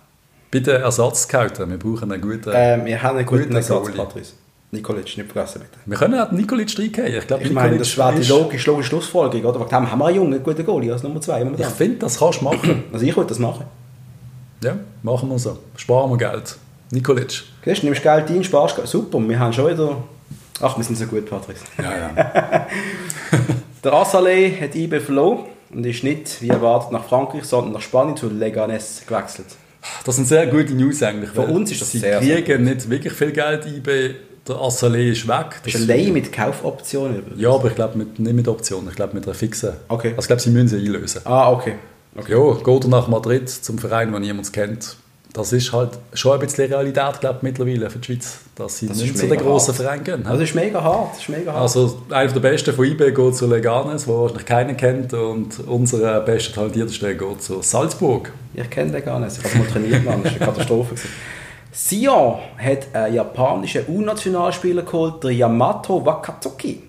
[0.56, 1.70] bitte Ersatz scouten.
[1.70, 2.52] Wir brauchen einen guten.
[2.54, 3.98] Ähm, wir haben einen guten Guter Ersatz, Goalie.
[3.98, 4.34] Patrice.
[4.72, 5.78] Nikolic, nicht vergessen bitte.
[5.86, 7.18] wir können auch Nikolic reingehen.
[7.18, 9.60] Ich glaube, Ich meine, das wäre die logische, logische Schlussfolgerung, oder?
[9.60, 12.40] Wegen dem haben wir einen jungen, guten Goalie als Nummer 2 Ich finde, das kannst
[12.40, 12.84] du machen.
[12.94, 13.66] Also ich würde das machen.
[14.64, 15.58] ja, machen wir so.
[15.76, 16.58] Sparen wir Geld.
[16.92, 17.44] Nikolic.
[17.66, 18.88] Siehst du, nimmst Geld ein, sparst Geld.
[18.88, 19.98] Super, wir haben schon wieder...
[20.62, 21.64] Ach, wir sind so gut, Patrice.
[21.78, 22.68] Ja, ja.
[23.84, 25.40] Der Assalé hat IB verloren
[25.74, 29.48] und ist nicht, wie erwartet, nach Frankreich, sondern nach Spanien zu Leganes gewechselt.
[30.04, 31.32] Das sind sehr gute News eigentlich.
[31.32, 34.16] Für uns ist das Sie sehr, sehr kriegen nicht wirklich viel Geld IB.
[34.48, 35.60] Der Assalé ist weg.
[35.64, 37.24] Das ist allein mit Kaufoptionen.
[37.36, 39.74] Ja, aber ich glaube nicht mit Option, ich glaube mit einer fixen.
[39.88, 40.10] Okay.
[40.10, 41.22] Also ich glaube, sie müssen sie einlösen.
[41.26, 41.76] Ah, okay.
[42.28, 44.98] Ja, geht er nach Madrid zum Verein, den niemand kennt.
[45.36, 48.88] Das ist halt schon ein bisschen Realität, glaube ich, mittlerweile für die Schweiz, dass sie
[48.88, 49.74] Das nicht ist zu den grossen.
[49.74, 50.24] Vereinen gehen.
[50.24, 51.20] Das ist mega hart.
[51.20, 51.62] Ist mega hart.
[51.62, 56.22] Also einer der besten von IB geht zu Leganes, wo wahrscheinlich keiner kennt, und unser
[56.22, 58.32] bester talentiertester geht zu Salzburg.
[58.54, 59.06] Ich kenne nicht.
[59.06, 60.24] Ich habe mal trainiert, Mann.
[60.24, 60.96] Das war eine Katastrophe.
[61.74, 66.82] Sion hat einen japanischen U-Nationalspieler geholt, der Yamato Wakatsuki.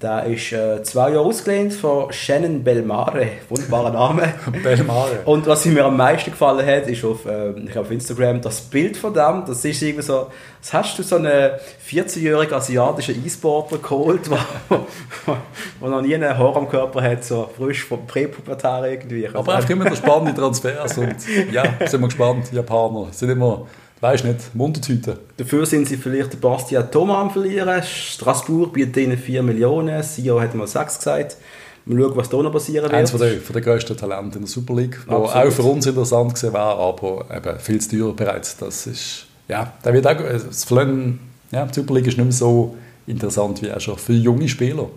[0.00, 3.30] Der ist äh, zwei Jahre ausgelehnt von Shannon Belmare.
[3.48, 4.32] Wunderbarer Name.
[4.62, 5.22] Belmare.
[5.24, 8.60] Und was mir am meisten gefallen hat, ist auf, äh, ich glaube auf Instagram das
[8.60, 9.42] Bild von dem.
[9.44, 10.28] Das ist irgendwie so,
[10.60, 11.50] was hast du so einen
[11.90, 18.06] 14-jährigen asiatischen E-Sportler geholt, der noch nie einen Haar am Körper hat, so frisch vom
[18.06, 19.28] Präpubertär irgendwie.
[19.34, 21.16] Aber einfach immer der spannende Transfers und
[21.50, 22.52] ja, sind wir gespannt.
[22.52, 23.66] Japaner sind immer,
[24.00, 25.14] weiß nicht, Muntertüten.
[25.36, 27.82] Dafür sind sie vielleicht den Bastian Thomas am Verlieren.
[27.82, 30.02] Straßburg bietet ihnen 4 Millionen.
[30.02, 31.36] Sio hat mal 6 gesagt.
[31.84, 32.94] Mal schauen, was da noch passieren wird.
[32.94, 35.86] Eines von der, von der grössten Talente in der Super League, wo auch für uns
[35.86, 38.56] interessant gewesen wäre, aber eben viel zu teuer bereits.
[38.58, 41.18] Das ist, ja, der wird auch, das Verlangen,
[41.50, 42.76] ja, die Super League ist nicht mehr so
[43.06, 44.90] interessant wie auch schon für junge Spieler.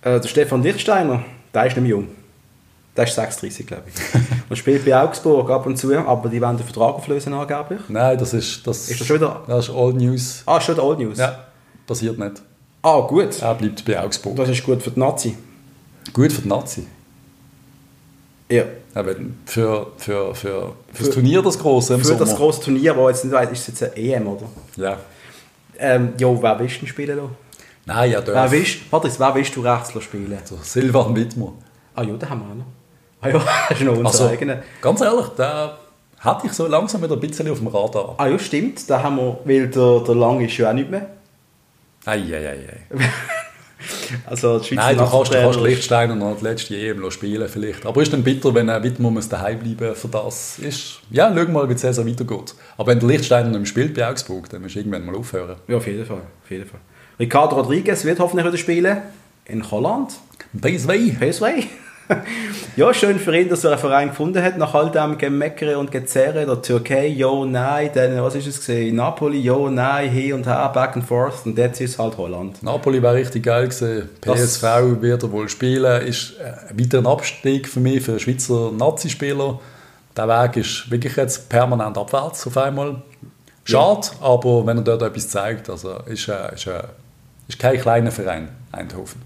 [0.00, 2.08] Äh, der Stefan Lichtsteiner, der ist nicht mehr jung.
[2.96, 3.94] Der ist 36, glaube ich.
[4.50, 7.80] und spielt bei Augsburg ab und zu, aber die wollen den Vertrag auflösen angeblich.
[7.88, 8.66] Nein, das ist...
[8.66, 10.42] Das, Ist das schon wieder- Das ist All News.
[10.44, 11.18] Ah, schon Old News.
[11.18, 11.46] Ja,
[11.86, 12.42] passiert nicht.
[12.82, 13.40] Ah, gut.
[13.40, 14.36] Er bleibt bei Augsburg.
[14.36, 15.36] Das ist gut für die Nazi.
[16.12, 16.86] Gut für die Nazi.
[18.50, 18.64] Ja.
[18.94, 22.20] Wenn für, für, für, für das Turnier das große im Für Sommer.
[22.20, 24.44] das grosse Turnier, wo jetzt nicht weiss, ist es jetzt eine EM, oder?
[24.76, 24.98] Ja.
[25.78, 27.30] Ähm, jo, wer willst du denn spielen lassen?
[27.86, 28.50] Nein, ja, Wer darf.
[28.50, 30.38] willst, Patrice, wer willst du rechts spielen?
[30.62, 31.52] Silvan Wittmer.
[31.94, 32.64] Ah ja, den haben wir auch noch.
[33.22, 34.62] Ah ja, das ist noch unser Also, eigener.
[34.82, 35.78] ganz ehrlich, da
[36.18, 38.14] hatte ich so langsam wieder ein bisschen auf dem Radar.
[38.18, 41.06] Ah ja, stimmt, den haben wir, weil der, der Lang ist ja auch nicht mehr.
[42.04, 42.58] Eieiei.
[44.26, 47.48] Also die Schweizer Nein, du kannst, du kannst ist- Lichtsteiner noch die letzte EM spielen
[47.48, 47.84] vielleicht.
[47.84, 50.58] Aber ist dann bitter, wenn ein Wittmer muss daheim bleiben für das.
[50.60, 52.54] Ist, ja, schau mal, wie die Saison weitergeht.
[52.76, 55.56] Aber wenn der Lichtsteiner nicht mehr spielt bei Augsburg, dann musst du irgendwann mal aufhören.
[55.66, 56.18] Ja, auf jeden Fall.
[56.44, 56.78] Auf jeden Fall.
[57.18, 58.98] Ricardo Rodriguez wird hoffentlich wieder spielen.
[59.46, 60.12] In Holland.
[60.60, 61.18] PSV.
[61.18, 61.42] PSV.
[62.76, 65.90] ja, schön für ihn, dass er einen Verein gefunden hat, nach all dem Gemeckere und
[65.90, 70.46] Gezerre, der Türkei, jo, nein, dann, was ist es gesehen, Napoli, jo, nein, hin und
[70.46, 72.62] her, back and forth, und jetzt ist es halt Holland.
[72.62, 74.08] Napoli wäre richtig geil gewesen.
[74.20, 76.02] Das- PSV wird er wohl spielen.
[76.06, 79.60] Ist äh, ein weiterer Abstieg für mich, für Schweizer Nazi-Spieler.
[80.16, 83.02] Der Weg ist wirklich jetzt permanent abwärts auf einmal.
[83.64, 86.82] Schade, aber wenn er dort etwas zeigt, also ist, äh, ist, äh,
[87.48, 89.22] ist kein kleiner Verein, Eindhoven.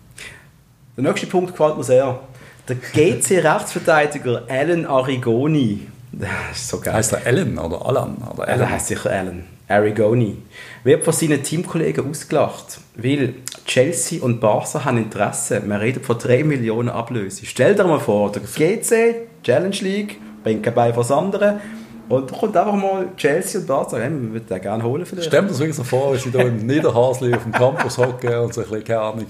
[0.97, 2.21] Der nächste Punkt gefällt mir sehr.
[2.69, 5.87] Der GC-Rechtsverteidiger Alan Arrigoni.
[6.13, 6.95] Das ist so geil.
[6.95, 8.17] Heißt er Ellen oder Alan?
[8.33, 8.71] Oder Er Ellen?
[8.71, 9.45] heißt sicher Alan.
[9.69, 10.37] Arrigoni.
[10.85, 13.35] Wird von seinen Teamkollegen ausgelacht, weil
[13.67, 15.61] Chelsea und Barca haben Interesse.
[15.67, 17.45] Wir reden von 3 Millionen Ablöse.
[17.47, 21.61] Stell dir mal vor, der GC, Challenge League, bringt kein Bein was andere.
[22.09, 25.29] Und da kommt einfach mal Chelsea und Barca, hey, wir würden den gerne holen vielleicht.
[25.29, 28.35] Stell dir das wirklich so vor, wie sie da im Niederhasli auf dem Campus hocken
[28.39, 29.27] und so ein bisschen, keine Ahnung.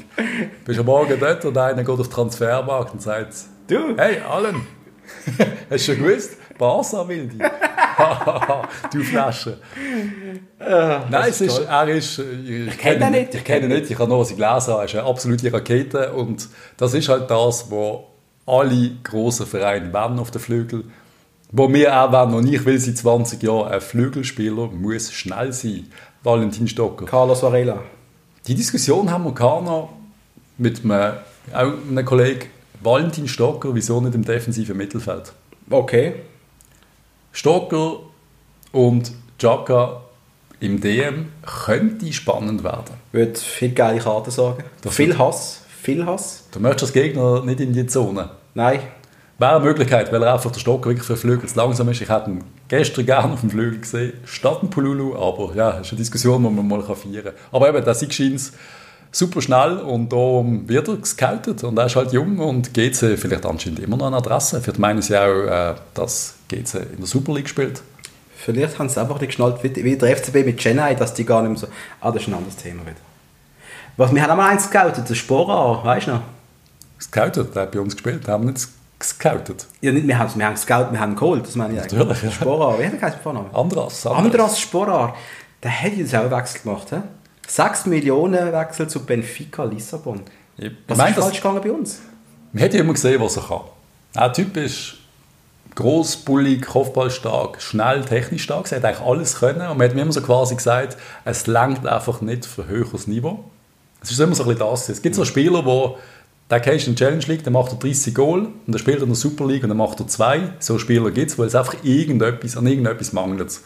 [0.65, 3.35] Bist am Morgen dort und einer geht auf den Transfermarkt und sagt,
[3.69, 3.97] Du?
[3.97, 4.67] hey, Allen,
[5.71, 6.37] hast du schon gewusst?
[6.59, 7.41] Barca will dich.
[8.93, 9.59] du Flasche.
[10.59, 13.35] Nein, es ist, er ist, ich, ich kenn kenne ihn nicht.
[13.35, 14.83] Ich kenne ihn nicht, ich habe nur, was ich gelesen habe.
[14.83, 18.07] Er ist eine absolute Rakete und das ist halt das, wo
[18.47, 20.85] alle grossen Vereine wollen auf den Flügel.
[21.53, 25.87] Wo wir auch wollen, und ich will seit 20 Jahren, ein Flügelspieler muss schnell sein.
[26.23, 27.07] Valentin Stocker.
[27.07, 27.83] Carlos Varela.
[28.47, 29.91] Die Diskussion haben wir noch
[30.59, 31.15] mit einem,
[31.53, 32.47] auch einem Kollegen
[32.83, 35.33] Valentin Stocker, wieso nicht im defensiven Mittelfeld?
[35.71, 36.15] Okay.
[37.33, 38.01] Stocker
[38.73, 40.03] und Jaka
[40.61, 42.95] im DM könnte spannend werden.
[43.13, 44.65] Würde viel geile Karten sagen.
[44.83, 45.63] Das viel Hass.
[45.83, 46.45] Viel Hass.
[46.53, 48.31] Du möchtest als Gegner nicht in die Zone.
[48.55, 48.81] Nein.
[49.39, 52.01] Wäre eine Möglichkeit, weil er einfach der Stocker wirklich für den Flügel zu langsam ist.
[52.01, 55.89] Ich hätte ihn gestern gerne auf dem Flügel gesehen, statt dem Pululu, aber ja, das
[55.89, 57.33] ist eine Diskussion, die man mal feiern kann.
[57.53, 58.51] Aber eben, der Sieg scheint
[59.13, 63.47] super schnell und darum wird er gescoutet und er ist halt jung und GC vielleicht
[63.47, 64.61] anscheinend immer noch eine Adresse.
[64.61, 67.83] Für meinen sie auch, äh, dass GC in der Super League spielt.
[68.37, 71.51] Vielleicht haben sie einfach nicht geschnallt, wie, der FCB mit Chennai, dass die gar nicht
[71.51, 71.67] mehr so...
[72.01, 72.97] Ah, das ist ein anderes Thema wieder.
[73.97, 76.23] Was, wir haben auch mal eins gescoutet, der Sporar, weißt du noch?
[76.99, 78.69] Gescoutet, der hat bei uns gespielt, haben nicht
[78.99, 79.67] gescoutet.
[79.81, 81.99] Ja, nicht, wir haben wir haben gescoutet, wir haben geholt, das meine ich eigentlich.
[81.99, 82.31] Natürlich, ja.
[82.31, 83.49] Sporar, wie hat der geheißen Vorname?
[83.55, 84.07] Andras.
[84.07, 85.15] Andras Sporar.
[85.63, 86.97] Der hat jetzt auch einen Wechsel gemacht, hä?
[87.49, 90.23] 6 Millionen Wechsel zu Benfica Lissabon.
[90.57, 92.01] Ich Was meine, ist das- falsch gegangen bei uns?
[92.53, 93.61] Man hat ja immer gesehen, was er kann.
[94.15, 94.95] Der Typ ist
[95.75, 98.71] gross, bullig, kopfballstark, schnell, technisch stark.
[98.73, 99.61] Er hat eigentlich alles können.
[99.69, 103.45] Und man hat mir immer so quasi gesagt, es langt einfach nicht für höheres Niveau.
[104.03, 104.89] Es ist immer so ein bisschen das.
[104.89, 105.99] Es gibt so Spieler, wo
[106.51, 108.99] der kennst du in der Challenge League, dann macht er 30 Goal und dann spielt
[108.99, 110.53] er in der Super League und dann macht er zwei.
[110.61, 113.61] So Spieler gibt es, weil es einfach irgendetwas, an irgendetwas mangelt.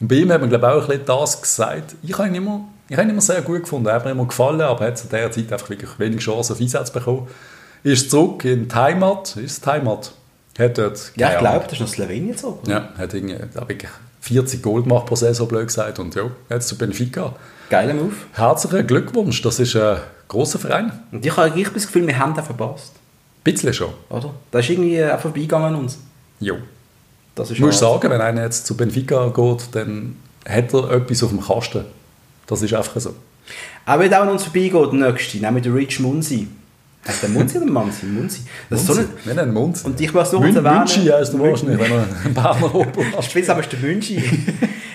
[0.00, 1.96] Und bei ihm hat man, glaube ich, auch ein bisschen das gesagt.
[2.02, 3.86] Ich habe ihn immer, ich habe ihn immer sehr gut gefunden.
[3.88, 6.52] Er hat mir immer gefallen, aber er hat zu dieser Zeit einfach wirklich wenig Chancen
[6.52, 7.26] auf Einsatz bekommen.
[7.82, 9.36] Ist zurück in die Heimat.
[9.36, 10.12] Ist die Heimat.
[10.58, 12.60] Hat dort, Ja, ich glaube, das ist noch Slowenien so.
[12.66, 15.98] Ja, hat irgendwie, hat wirklich 40 Goal gemacht pro Saison, blöd gesagt.
[15.98, 17.34] Und ja, jetzt zu Benfica.
[17.70, 18.12] Geiler Move.
[18.32, 19.98] Herzlichen Glückwunsch, das ist ein
[20.32, 20.92] grosser Verein.
[21.12, 22.92] Und ich habe das Gefühl, wir haben den verpasst.
[22.94, 23.90] Ein bisschen schon.
[24.08, 24.32] Oder?
[24.50, 25.98] Das ist irgendwie auch vorbeigegangen an uns.
[26.40, 26.56] Jo.
[27.34, 30.16] Das ist Ich muss sagen, wenn einer jetzt zu Benfica geht, dann
[30.48, 31.84] hat er etwas auf dem Kasten.
[32.46, 33.14] Das ist einfach so.
[33.86, 36.48] Auch wenn auch an uns vorbeigeht, der nächste, nämlich der Rich Munsi.
[37.06, 38.06] Heißt der Munsi oder Mansi?
[38.06, 38.40] Munsi.
[38.70, 39.84] Das ist so ein, Wir nennen Mund.
[39.84, 43.24] Und ich muss noch Mün- erwähnen- Münchi heisst er wahrscheinlich, wenn er einen Berner Oberland
[43.24, 44.22] Spitzname ist der Münchi.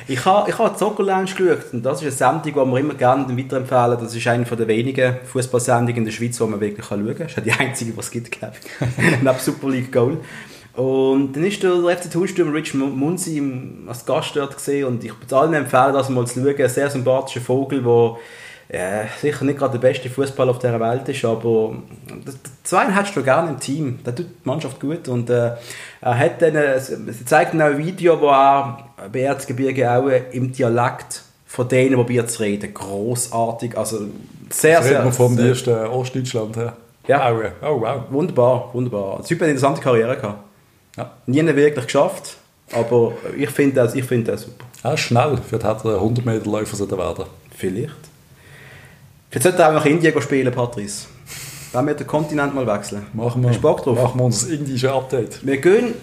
[0.07, 2.79] Ich habe ich ha die Soccer Lounge geschaut und das ist eine Sendung, die wir
[2.79, 3.97] immer gerne weiterempfehlen.
[3.99, 7.27] Das ist eine der wenigen Fußballsendungen in der Schweiz, die man wirklich schauen kann.
[7.27, 9.21] Das ist die einzige, die es gibt, glaube ich.
[9.21, 10.17] Neben Super League Goal.
[10.75, 13.41] Und dann ist der FC Thunstürmer Rich Munzi
[13.87, 16.55] als Gast dort gesehen und ich würde allen empfehlen, das mal zu schauen.
[16.55, 18.17] Ein sehr sympathischer Vogel, der
[18.69, 21.75] ja, sicher nicht gerade der beste Fußball auf dieser Welt ist, aber
[22.63, 23.99] zweiten hättest du gerne im Team.
[24.05, 25.51] Der tut die Mannschaft gut und äh,
[26.01, 30.09] er hat dann, äh, sie zeigt dann auch ein Video, wo er bei Erzgebirge auch
[30.31, 33.99] im Dialekt von denen, die probiert zu reden, großartig, also
[34.49, 36.73] sehr, Das sehr, redet man vom sehr ersten Ostdeutschland her.
[37.07, 37.25] Ja.
[37.25, 37.53] Aue.
[37.61, 38.01] Oh, wow.
[38.09, 39.23] wunderbar, wunderbar.
[39.23, 40.43] Der eine interessante Karriere gehabt.
[40.97, 41.11] Ja.
[41.25, 42.35] Nie wirklich geschafft,
[42.73, 44.65] aber ich finde das, ich finde das super.
[44.83, 45.37] Er ist schnell.
[45.47, 47.25] Vielleicht hat er 100 Meter Läufer werden.
[47.55, 47.95] Vielleicht.
[49.29, 51.07] Vielleicht sollte er auch nach Indien spielen, Patrice.
[51.73, 53.05] Wenn wir den Kontinent mal wechseln.
[53.13, 54.01] Machen wir, Hast Bock drauf?
[54.01, 55.45] machen wir unser indische Update.
[55.45, 55.93] Wir gehen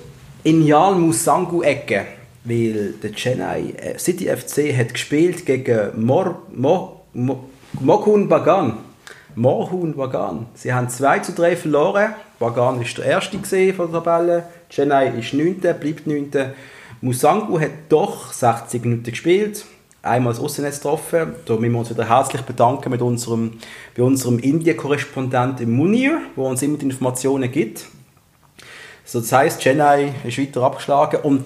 [0.43, 2.05] in Yal Musangu-Ecke,
[2.45, 7.45] weil der Chennai äh, City FC hat gespielt gegen Mor, Mo, Mo,
[7.81, 8.75] Mohun Bagan.
[9.37, 10.47] Mohun Bagan.
[10.55, 12.15] Sie haben 2 zu 3 verloren.
[12.39, 14.45] Bagan ist der erste gesehen von der Tabelle.
[14.69, 16.31] Chennai ist 9., bleibt 9.
[17.01, 19.65] Musangu hat doch 60 Minuten gespielt.
[20.05, 21.35] Einmal das Aussennetz getroffen.
[21.47, 23.59] Da müssen wir uns wieder herzlich bedanken mit unserem,
[23.97, 27.87] bei unserem Indien-Korrespondenten Munir, der uns immer die Informationen gibt.
[29.07, 31.45] So, das heisst, Chennai ist weiter abgeschlagen und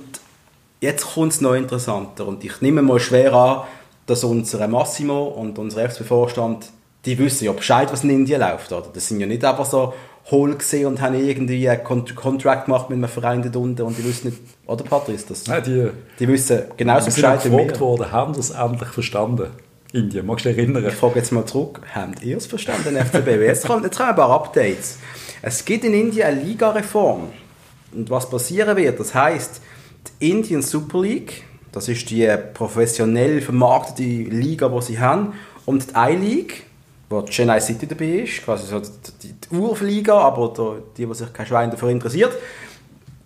[0.80, 3.62] jetzt kommt es noch interessanter und ich nehme mal schwer an,
[4.06, 6.70] dass unser Massimo und unser FCB-Vorstand,
[7.04, 8.88] die wissen ja Bescheid, was in Indien läuft, oder?
[8.92, 9.92] Das sind ja nicht einfach so
[10.30, 13.96] hohl gesehen und haben irgendwie einen Kont Contract gemacht mit einem Verein dort unten und
[13.96, 17.80] die wissen nicht, oder Patrice, das, Nein, die, die wissen genauso Bescheid wie gefragt wir.
[17.80, 19.50] worden, haben das endlich verstanden?
[19.92, 20.84] Indien, magst du dich erinnern?
[20.86, 23.26] Ich frage jetzt mal zurück, habt ihr es verstanden, FCB?
[23.40, 24.98] Jetzt kommen, jetzt kommen ein paar Updates.
[25.40, 27.28] Es gibt in Indien eine Ligareform.
[27.94, 29.62] Und was passieren wird, das heißt,
[30.20, 35.32] die Indian Super League, das ist die professionell vermarktete Liga, die sie haben,
[35.64, 36.64] und die I-League,
[37.08, 41.14] wo die Chennai City dabei ist, quasi so die, die Urliga, aber da, die, die
[41.14, 42.32] sich kein Schwein dafür interessiert,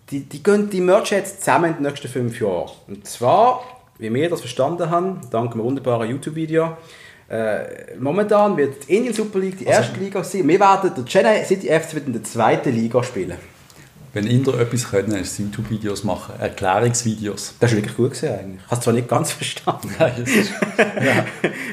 [0.09, 2.69] die, die gehen die mergen jetzt zusammen in den nächsten fünf Jahren.
[2.87, 3.63] Und zwar,
[3.97, 6.77] wie wir das verstanden haben, dank einem wunderbaren YouTube-Video,
[7.29, 10.47] äh, momentan wird die Indian Super League die erste Liga sein.
[10.47, 13.37] Wir werden, der Chennai City FC wird in der zweiten Liga spielen.
[14.15, 17.55] Wenn Inder etwas können, ist es YouTube-Videos machen, Erklärungsvideos.
[17.59, 18.59] Das war wirklich gut gewesen, eigentlich.
[18.63, 19.89] Ich habe es zwar nicht ganz verstanden.
[19.99, 20.51] Nein, es ist,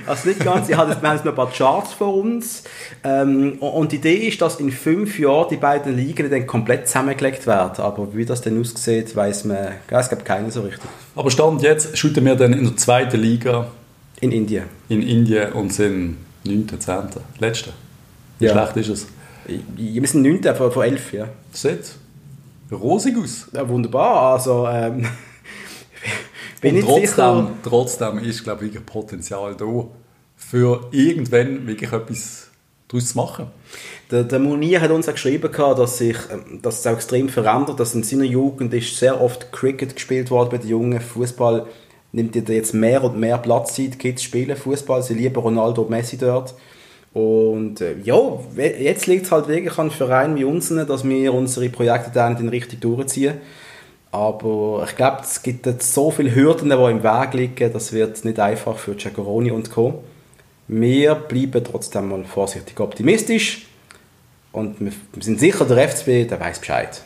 [0.06, 0.68] Also nicht ganz.
[0.70, 2.64] Ich habe jetzt, wir haben jetzt noch ein paar Charts vor uns.
[3.04, 7.46] Ähm, und- die Idee ist, dass in fünf Jahren die beiden Ligen dann komplett zusammengelegt
[7.46, 7.84] werden.
[7.84, 9.58] Aber wie das dann aussieht, weiß man,
[9.90, 10.88] ja, es gibt keine so richtig.
[11.14, 13.66] aber Stand jetzt shooten wir dann in der zweiten Liga
[14.20, 14.64] In Indien.
[14.88, 16.96] in Indien und sind 9., 10.,
[17.38, 17.70] letzte.
[18.38, 18.52] Wie Ja.
[18.52, 19.06] schlecht ist es?
[19.76, 20.54] Wir sind 9.
[20.54, 21.28] von, von 11, ja.
[21.52, 21.80] Das sieht
[22.76, 23.48] rosig aus.
[23.52, 24.34] ja wunderbar.
[24.34, 25.06] Also, ähm,
[26.60, 27.50] bin und ich trotzdem, sicher.
[27.62, 29.86] trotzdem ist, glaube ich, Potenzial da,
[30.36, 32.48] für irgendwann wirklich etwas
[32.88, 33.46] daraus zu machen.
[34.10, 37.78] Der, der Munir hat uns auch geschrieben, dass sich ähm, dass es auch extrem verändert.
[37.78, 41.00] Dass in seiner Jugend ist sehr oft Cricket gespielt worden bei den Jungen.
[41.00, 41.66] Fußball
[42.12, 43.74] nimmt jetzt mehr und mehr Platz.
[43.74, 46.54] Die Kids spielen Fußball, sie lieben Ronaldo und Messi dort.
[47.12, 48.20] Und äh, ja,
[48.56, 52.48] jetzt liegt es halt wirklich an Vereinen wie uns, dass wir unsere Projekte dann in
[52.48, 53.38] richtig durchziehen.
[54.12, 58.24] Aber ich glaube, es gibt jetzt so viele Hürden, die im Weg liegen, das wird
[58.24, 60.02] nicht einfach für Giacoroni und Co.
[60.66, 63.66] Wir bleiben trotzdem mal vorsichtig optimistisch.
[64.52, 67.02] Und wir sind sicher, der FCB, der weiß Bescheid.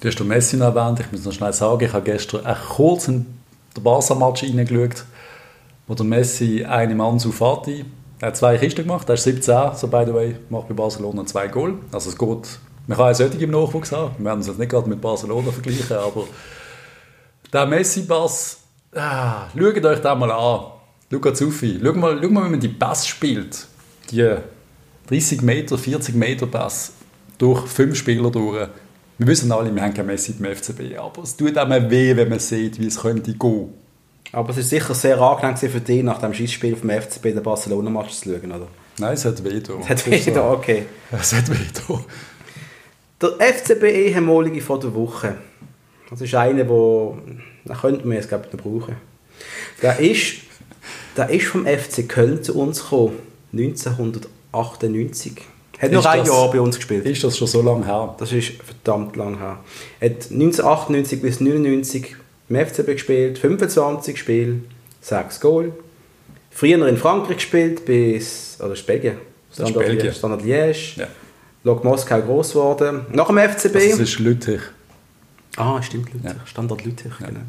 [0.00, 2.76] Du hast den Messi noch erwähnt, ich muss noch schnell sagen, ich habe gestern auch
[2.76, 3.26] kurz in
[3.76, 5.04] den Barca-Match reingeschaut,
[5.86, 7.84] wo der Messi eine Mann zu Fati,
[8.20, 11.24] er hat zwei Kisten gemacht, er ist 17, so by the way, macht bei Barcelona
[11.26, 11.74] zwei Goal.
[11.92, 14.70] Also es geht, man kann auch solche im Nachwuchs haben, wir werden es jetzt nicht
[14.70, 16.24] gerade mit Barcelona vergleichen, aber
[17.52, 18.58] der Messi-Pass,
[18.94, 20.72] ah, schaut euch den mal an.
[21.10, 23.66] Luca Zuffi, schau mal, schau mal, wie man die Pass spielt.
[24.10, 24.36] Die
[25.08, 26.92] 30 Meter, 40 Meter Pass
[27.38, 28.68] durch fünf Spieler durch.
[29.16, 32.28] Wir wissen alle, wir haben kein Messi beim FCB, aber es tut einem weh, wenn
[32.28, 33.72] man sieht, wie es könnte gehen.
[34.32, 38.12] Aber es ist sicher sehr angenehm für dich, nach dem Schießspiel vom FCB den Barcelona-Match
[38.12, 38.68] zu schauen, oder?
[38.98, 39.74] Nein, es hat weh da.
[39.80, 40.86] Es hat wieder, okay.
[41.10, 41.56] Es hat weh
[41.88, 42.04] da.
[43.20, 45.36] Der FCB-ehemalige von der Woche.
[46.10, 47.18] Das ist einer, wo
[47.64, 48.96] da könnten wir es glaube ich noch brauchen.
[49.82, 50.34] Der ist,
[51.16, 53.18] der ist vom FC Köln zu uns gekommen,
[53.52, 55.34] 1998.
[55.78, 57.06] Hat noch ein Jahr bei uns gespielt.
[57.06, 58.16] Ist das schon so lange her?
[58.18, 59.60] Das ist verdammt lang her.
[60.00, 62.16] Er hat 1998 bis 1999
[62.48, 64.60] im FCB gespielt, 25 Spiele,
[65.00, 65.72] 6 Goal.
[66.50, 69.18] Früher in Frankreich gespielt, bis, oder Belgien?
[69.48, 70.06] Das Standard Belgien.
[70.08, 70.14] Liège.
[70.16, 70.98] Standard Liège.
[71.00, 71.06] Ja.
[71.64, 73.06] Lok Moskau groß geworden.
[73.12, 73.74] Nach dem FCB.
[73.76, 74.60] Also es ist Lüttich.
[75.56, 76.30] Ah, stimmt, Lüttich.
[76.30, 76.36] Ja.
[76.46, 77.40] Standard Lüttich, genau.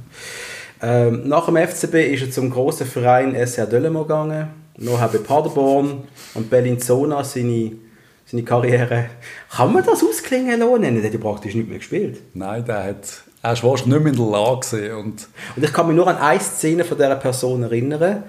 [0.81, 4.47] Ähm, nach dem FCB ist er zum grossen Verein SR Dölemo gegangen.
[4.77, 6.03] Nachher bei Paderborn
[6.35, 7.73] und Bellinzona seine,
[8.25, 9.09] seine Karriere.
[9.51, 10.83] Kann man das ausklingen lassen?
[10.83, 12.21] Er hat ja praktisch nicht mehr gespielt.
[12.33, 15.95] Nein, der hat, er war nicht mehr in der Lage und Und ich kann mich
[15.95, 18.23] nur an eine Szene von dieser Person erinnern.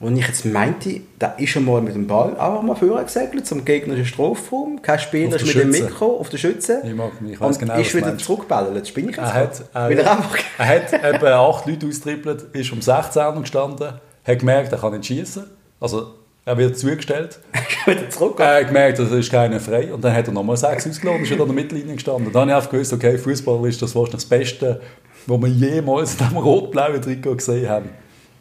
[0.00, 3.64] Und ich jetzt meinte, da ist schon mal mit dem Ball einfach mal vorgesegelt zum
[3.64, 4.82] gegnerischen Strafraum.
[4.82, 5.70] Kein Spieler ist mit dem.
[5.70, 6.82] Mikro auf der Schütze.
[6.84, 8.80] Ich mag mich, ich und genau, ist wieder zurückgeballert.
[8.80, 10.38] Das bin ich jetzt Er hat, er, er einfach...
[10.58, 13.92] er hat eben acht Leute austrippelt, ist um 16 gestanden,
[14.24, 15.44] hat gemerkt, er kann nicht schießen.
[15.78, 16.14] Also
[16.44, 17.38] er wird zugestellt.
[17.86, 18.38] wieder zurück.
[18.40, 19.92] Er hat gemerkt, es ist keiner frei.
[19.92, 22.32] Und dann hat er nochmal sechs ausgeladen und ist an der Mittellinie gestanden.
[22.32, 24.80] Dann habe ich einfach gewusst, okay, Fußball ist das wahrscheinlich das Beste,
[25.26, 27.90] was wir jemals in diesem rot-blauen Trikot gesehen haben.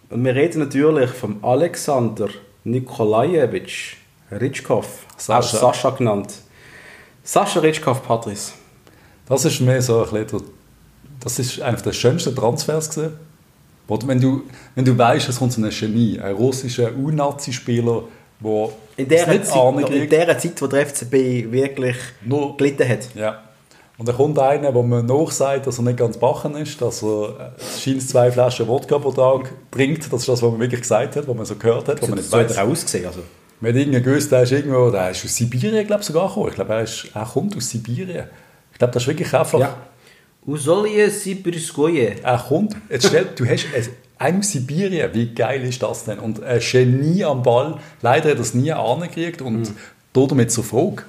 [0.10, 2.30] Und wir reden natürlich vom Alexander
[2.64, 3.96] Nikolajewitsch
[4.32, 4.86] Ritschkow,
[5.18, 5.58] Sascha.
[5.58, 6.34] auch Sascha genannt.
[7.24, 8.54] Sascha Ritschkow, Patrice.
[9.28, 10.44] Das ist mir so ein bisschen,
[11.20, 13.31] das ist einer der schönsten Transfers gewesen.
[14.00, 14.44] Du- Wenn du,
[14.76, 18.04] wenn du weißt, es kommt so ein Genie, ein russischer U-Nazi-Spieler,
[18.44, 23.08] der In der, Zeit, in der Zeit, wo der FCB wirklich Nur- gelitten hat.
[23.16, 23.42] Ja.
[23.98, 27.54] Und dann kommt einer, wo man nachsagt, dass er nicht ganz bachen ist, dass er
[27.58, 30.12] äh, scheint zwei Flaschen Wodka pro Tag trinkt.
[30.12, 32.18] Das ist das, was man wirklich gesagt hat, was man so gehört hat, was man
[32.18, 33.06] nicht so hat er ausgesehen.
[33.06, 33.20] Also.
[33.60, 36.48] Man hat irgendwie gewusst, der ist irgendwo, der ist aus Sibirien, glaube ich, sogar gekommen.
[36.50, 38.26] Ich glaube, er, ist, er kommt aus Sibirien.
[38.72, 39.60] Ich glaube, das ist wirklich einfach...
[39.60, 39.78] Ja.
[40.48, 42.16] Usolje Sibirskoje.
[42.24, 43.66] Er kommt, jetzt stell, du hast
[44.18, 46.20] einen aus Sibirien, wie geil ist das denn?
[46.20, 49.76] Und ein Genie am Ball, leider hat er es nie angekriegt und Mhm.
[50.14, 51.04] damit zur Frage,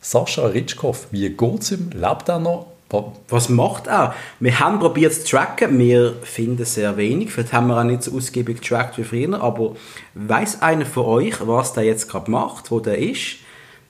[0.00, 1.90] Sascha Ritschkow, wie geht es ihm?
[1.94, 2.66] Lebt er noch?
[2.90, 4.14] Wa- Was macht er?
[4.38, 7.32] Wir haben probiert zu tracken, wir finden sehr wenig.
[7.32, 9.74] Vielleicht haben wir auch nicht so ausgiebig getrackt wie früher, aber
[10.14, 13.36] weiß einer von euch, was der jetzt gerade macht, wo der ist?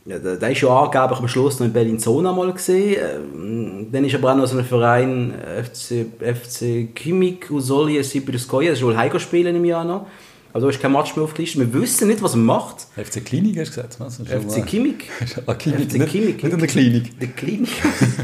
[0.07, 2.97] Ja, der, der ist ja angeblich am Schluss noch in Bellinzona mal gesehen.
[3.35, 8.69] Ähm, Dann ist aber auch noch so ein Verein, äh, FC, FC Kimik Usolje Sibirskoje,
[8.69, 10.07] das ist wohl Heiko spielen im Jahr noch.
[10.53, 11.61] Also ist kein Match mehr aufgelistet.
[11.73, 12.87] Wir wissen nicht, was er macht.
[12.97, 13.99] FC Klinik hast du gesagt?
[13.99, 14.19] Was?
[14.19, 15.11] FC Kimik.
[15.47, 16.43] Ah, Klinik, FC Kimik.
[16.45, 17.71] nicht in der Klinik, Der Klinik.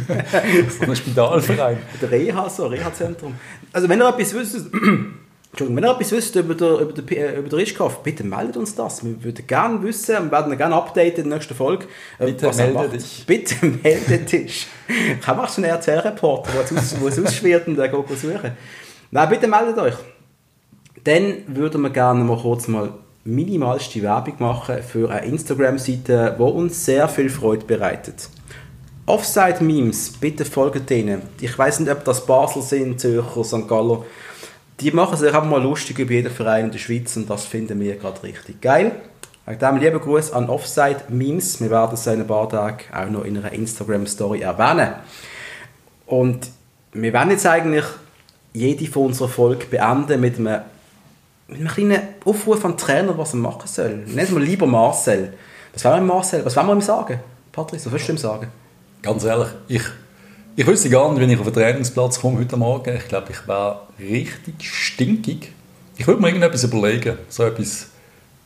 [0.86, 1.78] ein Spitalverein.
[2.00, 3.34] Der Reha, so, Reha-Zentrum.
[3.72, 4.66] Also wenn ihr etwas wisst,
[5.52, 8.56] Entschuldigung, wenn ihr etwas wisst über den, über den, äh, über den Rischkauf, bitte meldet
[8.56, 9.04] uns das.
[9.04, 11.86] Wir würden gerne wissen, wir werden gerne updaten in der nächsten Folge.
[12.20, 12.92] äh, Bitte was melde macht.
[12.92, 13.24] dich.
[13.26, 14.66] Bitte melde dich.
[15.20, 18.52] Ich habe auch so einen RTL-Reporter, der es aus- ausschwirrt und der geht suchen.
[19.10, 19.94] Nein, bitte meldet euch.
[21.02, 22.92] Dann würden wir gerne mal kurz mal
[23.24, 28.28] minimalste Werbung machen für eine Instagram-Seite, die uns sehr viel Freude bereitet.
[29.06, 31.22] Offside-Memes, bitte folgt denen.
[31.40, 33.66] Ich weiß nicht, ob das Basel sind, Zürcher, St.
[33.66, 34.04] Galler.
[34.80, 37.78] Die machen sich einfach mal lustig über jeden Verein in der Schweiz und das finden
[37.80, 38.92] wir gerade richtig geil.
[39.46, 41.60] Wegen dem lieben Gruß an Offside-Memes.
[41.60, 44.94] Wir werden es in ein paar Tagen auch noch in einer Instagram-Story erwähnen.
[46.06, 46.50] Und
[46.92, 47.84] wir werden jetzt eigentlich
[48.52, 50.60] jede von unserer Folge beenden mit einem,
[51.48, 53.96] mit einem kleinen Aufruf an den Trainer, was er machen soll.
[54.06, 55.34] Nennen wir lieber Marcel.
[55.72, 56.44] Was wollen wir Marcel?
[56.44, 57.20] Was wollen wir ihm sagen?
[57.52, 58.48] Patrice, was willst du ihm sagen?
[59.02, 59.82] Ganz ehrlich, ich,
[60.56, 62.96] ich wüsste gar nicht, wenn ich auf den Trainingsplatz komme heute Morgen.
[62.96, 65.52] Ich glaube, ich wäre richtig stinkig.
[65.96, 67.18] Ich würde mir irgendetwas überlegen.
[67.28, 67.88] So etwas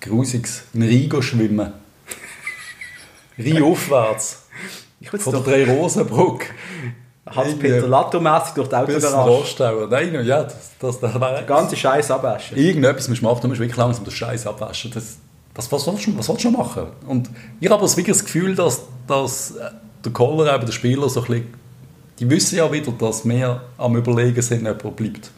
[0.01, 0.65] Grusiges.
[0.75, 1.73] In Rhein schwimmen.
[3.39, 4.47] Rhein aufwärts.
[5.19, 6.47] Von der Drei-Rosenbrücke.
[7.27, 9.89] Hans-Peter Latto-mässig durch die Autogarage.
[9.91, 11.39] Nein, ja, das, das, das wäre...
[11.39, 12.57] den ganzen Scheiß abwaschen.
[12.57, 14.91] Irgendetwas musst du machen, du musst wirklich langsam den Scheiß abwaschen.
[14.93, 15.17] Das,
[15.55, 16.89] das, was, willst du, was willst du noch machen?
[17.07, 17.31] Und
[17.61, 19.71] ich habe das wirklich das Gefühl, dass, dass äh,
[20.05, 21.64] der Koller, eben der Spieler, so ein bisschen,
[22.19, 25.31] die wissen ja wieder, dass wir am Überlegen sind, ob bleibt.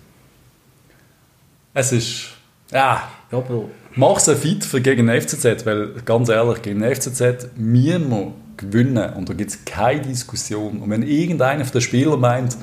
[1.75, 2.29] Es ist,
[2.71, 3.65] ja, Ja, aber
[3.97, 8.33] mach es fit für gegen den FCZ, weil ganz ehrlich, gegen den FCZ müssen wir
[8.57, 10.81] gewinnen und da gibt es keine Diskussion.
[10.81, 12.57] Und wenn irgendeiner von den Spielern meint,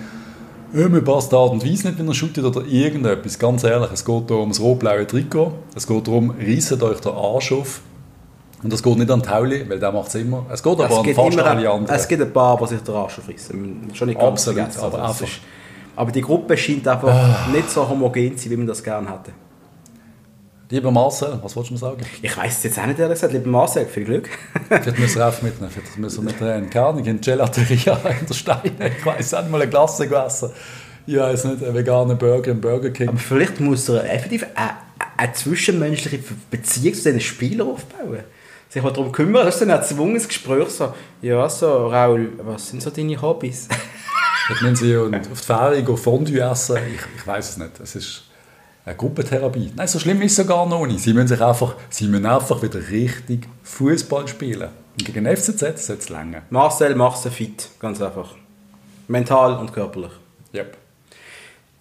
[0.74, 3.92] «Ja, mir passt die Art und Weise nicht, wenn er shootet oder irgendetwas, ganz ehrlich,
[3.92, 7.82] es geht hier um das rot-blaue Trikot, es geht darum, reisset euch den Arsch auf
[8.64, 10.92] und es geht nicht an Tauli, weil der macht es immer, es geht aber es
[10.98, 11.96] an fast immer, alle anderen.
[11.96, 13.92] es gibt ein paar, die sich den Arsch aufreißen.
[13.94, 14.82] Schon nicht ganz Absolut, vergessen.
[14.84, 15.40] aber einfach- ist-
[15.96, 17.48] aber die Gruppe scheint einfach Ah.
[17.52, 19.32] nicht so homogen zu sein, wie man das gerne hätte.
[20.70, 22.02] Lieber Marcel, was wolltest du mir sagen?
[22.22, 23.34] Ich weiß es jetzt auch nicht, ehrlich gesagt.
[23.34, 24.28] Lieber Marcel, viel Glück.
[24.70, 26.70] Vielleicht müssen wir auch mitnehmen, vielleicht müssen wir mit rein.
[26.70, 30.50] Keine Ahnung, in Gelateria in der Steine, ich weiß auch nicht mal eine Klasse gegessen.
[31.06, 33.10] Ich weiß nicht, einen veganen Burger im Burger King.
[33.10, 34.72] Aber vielleicht muss er effektiv eine,
[35.18, 38.20] eine zwischenmenschliche Beziehung zu diesen Spielern aufbauen.
[38.74, 40.68] Sich mal darum kümmern, das ist dann ein erzwungenes Gespräch.
[40.70, 43.68] So, ja, so, Raul, was sind so deine Hobbys?
[44.48, 46.78] Vielleicht müssen sie und auf die Ferien gehen Fondue essen.
[46.92, 47.80] Ich, ich weiß es nicht.
[47.80, 48.24] Es ist
[48.84, 49.74] eine Gruppentherapie.
[49.76, 51.02] Nein, so schlimm ist es sogar noch nicht.
[51.02, 54.70] Sie müssen, sich einfach, sie müssen einfach wieder richtig Fußball spielen.
[54.98, 56.42] Und gegen den FCZ sollte es länger.
[56.50, 58.34] Marcel macht sie fit, ganz einfach.
[59.08, 60.14] Mental und körperlich.
[60.52, 60.78] Yep.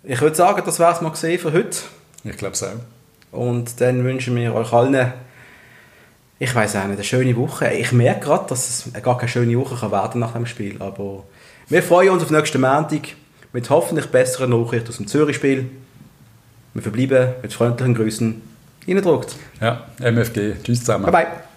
[0.02, 1.78] Ich würde sagen, das wäre es mal gesehen für heute.
[2.22, 2.68] Ich glaube es auch.
[3.30, 5.14] Und dann wünschen wir euch allen,
[6.42, 7.72] ich weiß auch nicht, eine schöne Woche.
[7.72, 10.74] Ich merke gerade, dass es gar keine schöne Woche kann werden nach dem Spiel.
[10.80, 11.22] Aber
[11.68, 13.14] wir freuen uns auf nächsten Montag
[13.52, 15.70] mit hoffentlich besseren Nachrichten aus dem Zürich-Spiel.
[16.74, 18.42] Wir verbleiben mit freundlichen Grüßen.
[18.88, 19.36] reindruckt.
[19.60, 20.54] Ja, MFG.
[20.64, 21.04] Tschüss zusammen.
[21.04, 21.51] Bye bye.